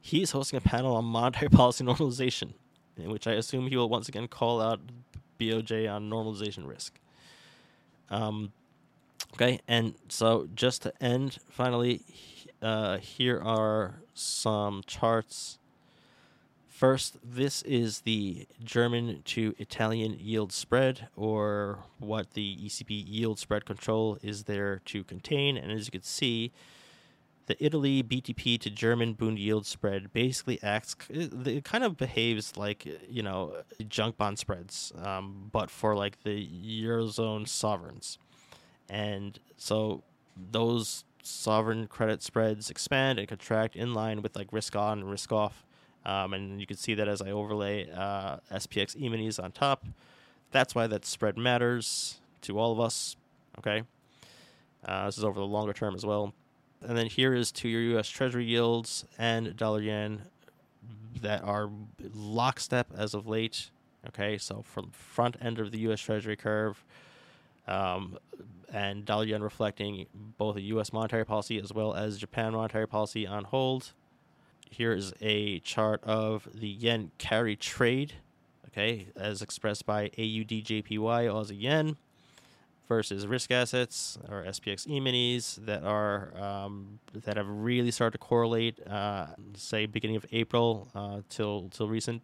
He's 0.00 0.32
hosting 0.32 0.56
a 0.56 0.60
panel 0.60 0.94
on 0.96 1.04
monetary 1.04 1.48
policy 1.50 1.84
normalization, 1.84 2.52
in 2.96 3.10
which 3.10 3.26
I 3.26 3.32
assume 3.32 3.68
he 3.68 3.76
will 3.76 3.88
once 3.88 4.08
again 4.08 4.28
call 4.28 4.60
out 4.60 4.80
BOJ 5.38 5.92
on 5.92 6.10
normalization 6.10 6.68
risk. 6.68 6.98
Um, 8.10 8.52
okay, 9.34 9.60
and 9.66 9.94
so 10.08 10.48
just 10.54 10.82
to 10.82 10.92
end, 11.02 11.38
finally, 11.48 12.02
uh, 12.64 12.96
here 12.96 13.38
are 13.40 14.00
some 14.14 14.82
charts. 14.86 15.58
First, 16.66 17.18
this 17.22 17.62
is 17.62 18.00
the 18.00 18.48
German 18.64 19.22
to 19.26 19.54
Italian 19.58 20.16
yield 20.18 20.50
spread, 20.50 21.08
or 21.14 21.80
what 21.98 22.32
the 22.32 22.56
ECB 22.56 23.04
yield 23.06 23.38
spread 23.38 23.66
control 23.66 24.18
is 24.22 24.44
there 24.44 24.80
to 24.86 25.04
contain. 25.04 25.56
And 25.56 25.70
as 25.70 25.86
you 25.86 25.92
can 25.92 26.02
see, 26.02 26.52
the 27.46 27.62
Italy 27.62 28.02
BTP 28.02 28.58
to 28.60 28.70
German 28.70 29.12
Bund 29.12 29.38
yield 29.38 29.66
spread 29.66 30.12
basically 30.14 30.58
acts, 30.62 30.96
it, 31.10 31.64
kind 31.64 31.84
of 31.84 31.98
behaves 31.98 32.56
like, 32.56 32.86
you 33.08 33.22
know, 33.22 33.56
junk 33.88 34.16
bond 34.16 34.38
spreads, 34.38 34.90
um, 35.02 35.50
but 35.52 35.70
for 35.70 35.94
like 35.94 36.22
the 36.24 36.48
Eurozone 36.82 37.46
sovereigns. 37.46 38.18
And 38.88 39.38
so 39.58 40.02
those 40.50 41.04
sovereign 41.24 41.86
credit 41.86 42.22
spreads 42.22 42.70
expand 42.70 43.18
and 43.18 43.26
contract 43.26 43.76
in 43.76 43.94
line 43.94 44.22
with 44.22 44.36
like 44.36 44.52
risk 44.52 44.76
on 44.76 45.00
and 45.00 45.10
risk 45.10 45.32
off. 45.32 45.64
Um, 46.04 46.34
and 46.34 46.60
you 46.60 46.66
can 46.66 46.76
see 46.76 46.94
that 46.94 47.08
as 47.08 47.22
I 47.22 47.30
overlay 47.30 47.90
uh, 47.90 48.36
SPX 48.52 48.94
E-minis 49.00 49.42
on 49.42 49.52
top. 49.52 49.84
That's 50.50 50.74
why 50.74 50.86
that 50.86 51.06
spread 51.06 51.38
matters 51.38 52.18
to 52.42 52.58
all 52.58 52.72
of 52.72 52.80
us. 52.80 53.16
Okay. 53.58 53.82
Uh, 54.84 55.06
this 55.06 55.16
is 55.16 55.24
over 55.24 55.40
the 55.40 55.46
longer 55.46 55.72
term 55.72 55.94
as 55.94 56.04
well. 56.04 56.34
And 56.86 56.96
then 56.96 57.06
here 57.06 57.34
is 57.34 57.50
to 57.52 57.68
your 57.68 57.80
U.S. 57.92 58.08
Treasury 58.08 58.44
yields 58.44 59.06
and 59.18 59.56
dollar 59.56 59.80
yen 59.80 60.22
that 61.22 61.42
are 61.42 61.70
lockstep 62.12 62.88
as 62.94 63.14
of 63.14 63.26
late. 63.26 63.70
Okay, 64.06 64.36
so 64.36 64.62
from 64.62 64.90
front 64.90 65.36
end 65.40 65.58
of 65.58 65.72
the 65.72 65.78
U.S. 65.80 66.00
Treasury 66.00 66.36
curve, 66.36 66.84
um, 67.66 68.18
and 68.72 69.04
dollar 69.04 69.24
yen 69.24 69.42
reflecting 69.42 70.06
both 70.36 70.56
a 70.56 70.62
U.S. 70.62 70.92
monetary 70.92 71.24
policy 71.24 71.58
as 71.58 71.72
well 71.72 71.94
as 71.94 72.18
Japan 72.18 72.52
monetary 72.52 72.88
policy 72.88 73.26
on 73.26 73.44
hold. 73.44 73.92
Here 74.70 74.92
is 74.92 75.12
a 75.20 75.60
chart 75.60 76.02
of 76.02 76.48
the 76.52 76.68
yen 76.68 77.12
carry 77.18 77.54
trade, 77.54 78.14
okay, 78.68 79.06
as 79.14 79.40
expressed 79.40 79.86
by 79.86 80.08
AUDJPY 80.08 80.88
Aussie 80.88 81.60
yen 81.60 81.96
versus 82.88 83.26
risk 83.26 83.50
assets 83.50 84.18
or 84.28 84.44
SPX 84.44 84.88
E-minis 84.88 85.64
that 85.64 85.84
are 85.84 86.36
um, 86.36 86.98
that 87.12 87.36
have 87.36 87.48
really 87.48 87.90
started 87.90 88.18
to 88.18 88.24
correlate, 88.24 88.84
uh, 88.86 89.26
say 89.54 89.86
beginning 89.86 90.16
of 90.16 90.26
April 90.32 90.88
uh, 90.94 91.20
till 91.28 91.68
till 91.70 91.88
recent, 91.88 92.22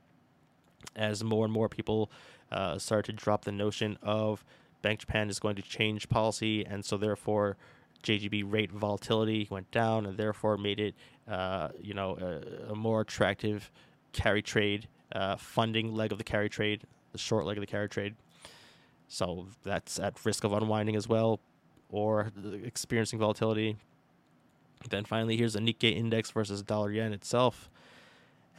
as 0.96 1.22
more 1.22 1.44
and 1.44 1.52
more 1.52 1.68
people 1.68 2.10
uh, 2.50 2.78
start 2.78 3.04
to 3.06 3.12
drop 3.12 3.44
the 3.44 3.52
notion 3.52 3.96
of 4.02 4.44
Bank 4.82 5.00
Japan 5.00 5.28
is 5.28 5.38
going 5.38 5.56
to 5.56 5.62
change 5.62 6.08
policy, 6.08 6.64
and 6.64 6.84
so 6.84 6.96
therefore 6.96 7.56
JGB 8.02 8.44
rate 8.50 8.72
volatility 8.72 9.46
went 9.50 9.70
down, 9.70 10.06
and 10.06 10.16
therefore 10.16 10.56
made 10.56 10.80
it, 10.80 10.94
uh, 11.28 11.68
you 11.78 11.94
know, 11.94 12.16
a, 12.20 12.72
a, 12.72 12.74
more 12.74 13.02
attractive 13.02 13.70
carry 14.12 14.42
trade 14.42 14.88
uh, 15.12 15.36
funding 15.36 15.94
leg 15.94 16.12
of 16.12 16.18
the 16.18 16.24
carry 16.24 16.48
trade, 16.48 16.82
the 17.12 17.18
short 17.18 17.44
leg 17.44 17.56
of 17.56 17.62
the 17.62 17.66
carry 17.66 17.88
trade. 17.88 18.14
So 19.08 19.48
that's 19.64 19.98
at 19.98 20.24
risk 20.24 20.44
of 20.44 20.52
unwinding 20.52 20.96
as 20.96 21.08
well, 21.08 21.40
or 21.90 22.30
experiencing 22.64 23.18
volatility. 23.18 23.76
Then 24.88 25.04
finally, 25.04 25.36
here's 25.36 25.56
a 25.56 25.60
Nikkei 25.60 25.94
index 25.94 26.30
versus 26.30 26.62
dollar 26.62 26.90
yen 26.90 27.12
itself. 27.12 27.68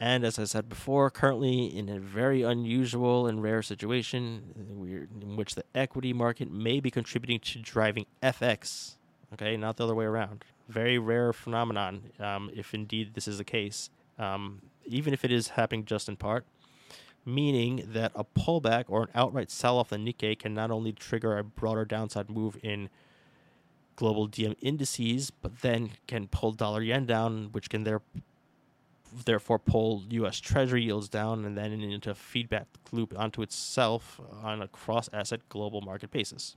And 0.02 0.24
as 0.24 0.36
I 0.36 0.46
said 0.46 0.68
before, 0.68 1.10
currently 1.10 1.66
in 1.66 1.88
a 1.88 2.00
very 2.00 2.42
unusual 2.42 3.28
and 3.28 3.40
rare 3.40 3.62
situation 3.62 5.08
in 5.22 5.36
which 5.36 5.54
the 5.54 5.62
equity 5.76 6.12
market 6.12 6.50
may 6.50 6.80
be 6.80 6.90
contributing 6.90 7.38
to 7.38 7.60
driving 7.60 8.06
FX. 8.20 8.96
Okay, 9.32 9.56
not 9.56 9.76
the 9.76 9.84
other 9.84 9.94
way 9.94 10.04
around. 10.04 10.44
Very 10.68 10.98
rare 10.98 11.32
phenomenon, 11.32 12.10
um, 12.18 12.50
if 12.52 12.74
indeed 12.74 13.14
this 13.14 13.28
is 13.28 13.38
the 13.38 13.44
case. 13.44 13.90
Um, 14.18 14.62
even 14.86 15.14
if 15.14 15.24
it 15.24 15.30
is 15.30 15.50
happening 15.50 15.84
just 15.84 16.08
in 16.08 16.16
part, 16.16 16.46
meaning 17.24 17.84
that 17.92 18.10
a 18.16 18.24
pullback 18.24 18.86
or 18.88 19.04
an 19.04 19.10
outright 19.14 19.52
sell 19.52 19.78
off 19.78 19.90
the 19.90 19.98
Nikkei 19.98 20.36
can 20.36 20.52
not 20.52 20.72
only 20.72 20.90
trigger 20.90 21.38
a 21.38 21.44
broader 21.44 21.84
downside 21.84 22.28
move 22.28 22.58
in 22.60 22.88
global 23.94 24.28
DM 24.28 24.56
indices, 24.60 25.30
but 25.30 25.60
then 25.60 25.90
can 26.08 26.26
pull 26.26 26.50
dollar 26.50 26.82
yen 26.82 27.06
down, 27.06 27.50
which 27.52 27.70
can 27.70 27.84
there 27.84 28.02
therefore 29.24 29.58
pull 29.58 30.04
U.S. 30.10 30.40
Treasury 30.40 30.84
yields 30.84 31.08
down 31.08 31.44
and 31.44 31.56
then 31.56 31.72
into 31.72 32.10
a 32.10 32.14
feedback 32.14 32.66
loop 32.90 33.18
onto 33.18 33.42
itself 33.42 34.20
on 34.42 34.62
a 34.62 34.68
cross 34.68 35.08
asset 35.12 35.40
global 35.48 35.80
market 35.80 36.10
basis, 36.10 36.56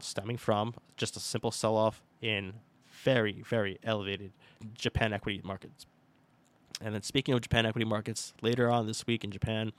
stemming 0.00 0.36
from 0.36 0.74
just 0.96 1.16
a 1.16 1.20
simple 1.20 1.50
sell 1.50 1.76
off 1.76 2.02
in 2.20 2.54
very, 3.02 3.42
very 3.42 3.78
elevated 3.84 4.32
Japan 4.74 5.12
equity 5.12 5.40
markets. 5.44 5.86
And 6.80 6.94
then, 6.94 7.02
speaking 7.02 7.34
of 7.34 7.40
Japan 7.40 7.66
equity 7.66 7.84
markets, 7.84 8.32
later 8.40 8.70
on 8.70 8.86
this 8.86 9.06
week 9.06 9.24
in 9.24 9.30
Japan, 9.30 9.72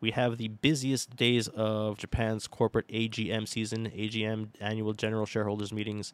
we 0.00 0.12
have 0.12 0.38
the 0.38 0.48
busiest 0.48 1.16
days 1.16 1.48
of 1.48 1.98
Japan's 1.98 2.46
corporate 2.46 2.88
AGM 2.88 3.46
season, 3.48 3.90
AGM 3.90 4.48
annual 4.60 4.92
general 4.92 5.26
shareholders 5.26 5.72
meetings 5.72 6.12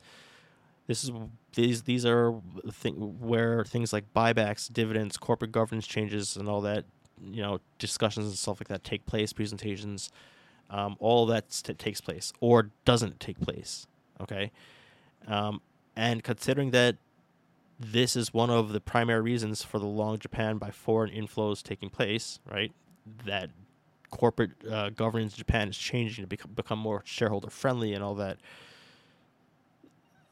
this 0.87 1.05
is 1.05 1.11
these 1.55 1.83
these 1.83 2.05
are 2.05 2.35
th- 2.83 2.95
where 2.95 3.65
things 3.65 3.93
like 3.93 4.13
buybacks, 4.15 4.73
dividends, 4.73 5.17
corporate 5.17 5.53
governance 5.53 5.87
changes, 5.87 6.37
and 6.37 6.49
all 6.49 6.61
that 6.63 6.85
you 7.23 7.43
know 7.43 7.61
discussions 7.79 8.27
and 8.27 8.37
stuff 8.37 8.61
like 8.61 8.69
that 8.69 8.85
take 8.85 9.07
place. 9.07 9.33
Presentations, 9.33 10.11
um, 10.71 10.97
all 10.99 11.27
that 11.27 11.49
t- 11.51 11.75
takes 11.75 12.01
place 12.01 12.33
or 12.41 12.71
doesn't 12.85 13.19
take 13.19 13.41
place. 13.41 13.87
Okay, 14.21 14.51
um, 15.27 15.61
and 15.97 16.23
considering 16.23 16.71
that 16.73 16.97
this 17.79 18.15
is 18.15 18.33
one 18.33 18.51
of 18.51 18.73
the 18.73 18.81
primary 18.81 19.23
reasons 19.23 19.63
for 19.63 19.79
the 19.79 19.87
long 19.87 20.19
Japan 20.19 20.59
by 20.59 20.71
foreign 20.71 21.11
inflows 21.11 21.63
taking 21.63 21.91
place, 21.91 22.39
right? 22.51 22.73
That 23.27 23.51
corporate 24.11 24.53
uh, 24.71 24.91
governance 24.91 25.35
in 25.35 25.39
Japan 25.39 25.69
is 25.69 25.77
changing 25.77 26.23
to 26.23 26.29
become, 26.29 26.53
become 26.53 26.79
more 26.79 27.03
shareholder 27.05 27.51
friendly 27.51 27.95
and 27.95 28.05
all 28.05 28.15
that 28.15 28.39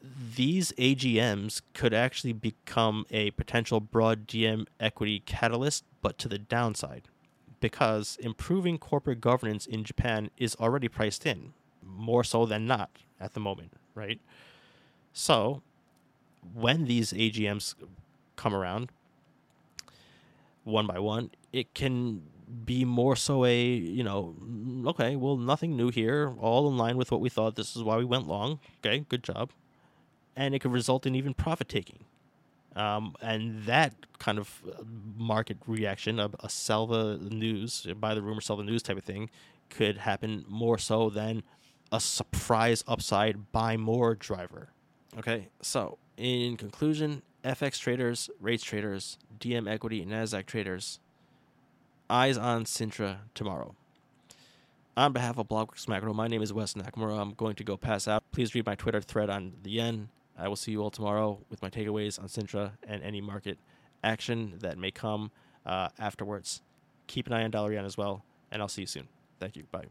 these 0.03 0.73
AGMs 0.73 1.61
could 1.73 1.93
actually 1.93 2.33
become 2.33 3.05
a 3.09 3.31
potential 3.31 3.79
broad 3.79 4.27
DM 4.27 4.65
equity 4.79 5.21
catalyst, 5.25 5.85
but 6.01 6.17
to 6.17 6.27
the 6.27 6.37
downside, 6.37 7.03
because 7.61 8.17
improving 8.19 8.77
corporate 8.77 9.21
governance 9.21 9.65
in 9.65 9.85
Japan 9.85 10.29
is 10.37 10.55
already 10.57 10.89
priced 10.89 11.25
in, 11.25 11.53
more 11.81 12.23
so 12.23 12.45
than 12.45 12.67
not 12.67 12.89
at 13.19 13.33
the 13.33 13.39
moment, 13.39 13.71
right? 13.95 14.19
So, 15.13 15.61
when 16.53 16.85
these 16.85 17.13
AGMs 17.13 17.75
come 18.35 18.53
around, 18.53 18.89
one 20.65 20.87
by 20.87 20.99
one, 20.99 21.31
it 21.53 21.73
can 21.73 22.23
be 22.65 22.83
more 22.83 23.15
so 23.15 23.45
a 23.45 23.65
you 23.65 24.03
know 24.03 24.35
mm, 24.39 24.85
okay 24.85 25.15
well 25.15 25.37
nothing 25.37 25.75
new 25.75 25.89
here 25.89 26.35
all 26.39 26.69
in 26.69 26.77
line 26.77 26.97
with 26.97 27.11
what 27.11 27.21
we 27.21 27.29
thought. 27.29 27.55
This 27.55 27.75
is 27.75 27.83
why 27.83 27.97
we 27.97 28.05
went 28.05 28.27
long. 28.27 28.59
Okay 28.79 29.05
good 29.09 29.23
job 29.23 29.51
and 30.35 30.55
it 30.55 30.59
could 30.59 30.71
result 30.71 31.05
in 31.05 31.15
even 31.15 31.33
profit 31.33 31.69
taking 31.69 32.05
um, 32.75 33.15
and 33.21 33.63
that 33.65 33.93
kind 34.17 34.39
of 34.39 34.61
uh, 34.67 34.81
market 35.15 35.57
reaction 35.67 36.19
of 36.19 36.35
a 36.39 36.49
sell 36.49 36.87
the 36.87 37.17
news 37.17 37.85
buy 37.99 38.13
the 38.13 38.21
rumor 38.21 38.41
sell 38.41 38.57
the 38.57 38.63
news 38.63 38.83
type 38.83 38.97
of 38.97 39.03
thing 39.03 39.29
could 39.69 39.97
happen 39.97 40.45
more 40.47 40.77
so 40.77 41.09
than 41.09 41.43
a 41.91 41.99
surprise 41.99 42.83
upside 42.87 43.51
buy 43.51 43.77
more 43.77 44.15
driver 44.15 44.69
okay 45.17 45.49
so 45.61 45.97
in 46.17 46.57
conclusion 46.57 47.21
fx 47.43 47.79
traders 47.79 48.29
rates 48.39 48.63
traders 48.63 49.17
dm 49.39 49.69
equity 49.69 50.01
and 50.01 50.11
nasdaq 50.11 50.45
traders 50.45 50.99
Eyes 52.09 52.37
on 52.37 52.65
Sintra 52.65 53.19
tomorrow. 53.33 53.75
On 54.95 55.13
behalf 55.13 55.37
of 55.39 55.47
Blockworks 55.47 55.87
Macro, 55.87 56.13
my 56.13 56.27
name 56.27 56.41
is 56.41 56.53
Wes 56.53 56.73
Nakamura. 56.73 57.19
I'm 57.19 57.31
going 57.33 57.55
to 57.55 57.63
go 57.63 57.77
pass 57.77 58.07
out. 58.07 58.23
Please 58.31 58.53
read 58.53 58.65
my 58.65 58.75
Twitter 58.75 59.01
thread 59.01 59.29
on 59.29 59.53
the 59.63 59.71
yen. 59.71 60.09
I 60.37 60.47
will 60.47 60.55
see 60.55 60.71
you 60.71 60.81
all 60.81 60.91
tomorrow 60.91 61.39
with 61.49 61.61
my 61.61 61.69
takeaways 61.69 62.19
on 62.19 62.27
Sintra 62.27 62.71
and 62.87 63.03
any 63.03 63.21
market 63.21 63.57
action 64.03 64.55
that 64.59 64.77
may 64.77 64.91
come 64.91 65.31
uh, 65.65 65.89
afterwards. 65.99 66.61
Keep 67.07 67.27
an 67.27 67.33
eye 67.33 67.43
on 67.43 67.51
Dollar 67.51 67.73
Yen 67.73 67.85
as 67.85 67.97
well, 67.97 68.23
and 68.51 68.61
I'll 68.61 68.67
see 68.67 68.81
you 68.81 68.87
soon. 68.87 69.07
Thank 69.39 69.55
you. 69.55 69.63
Bye. 69.71 69.85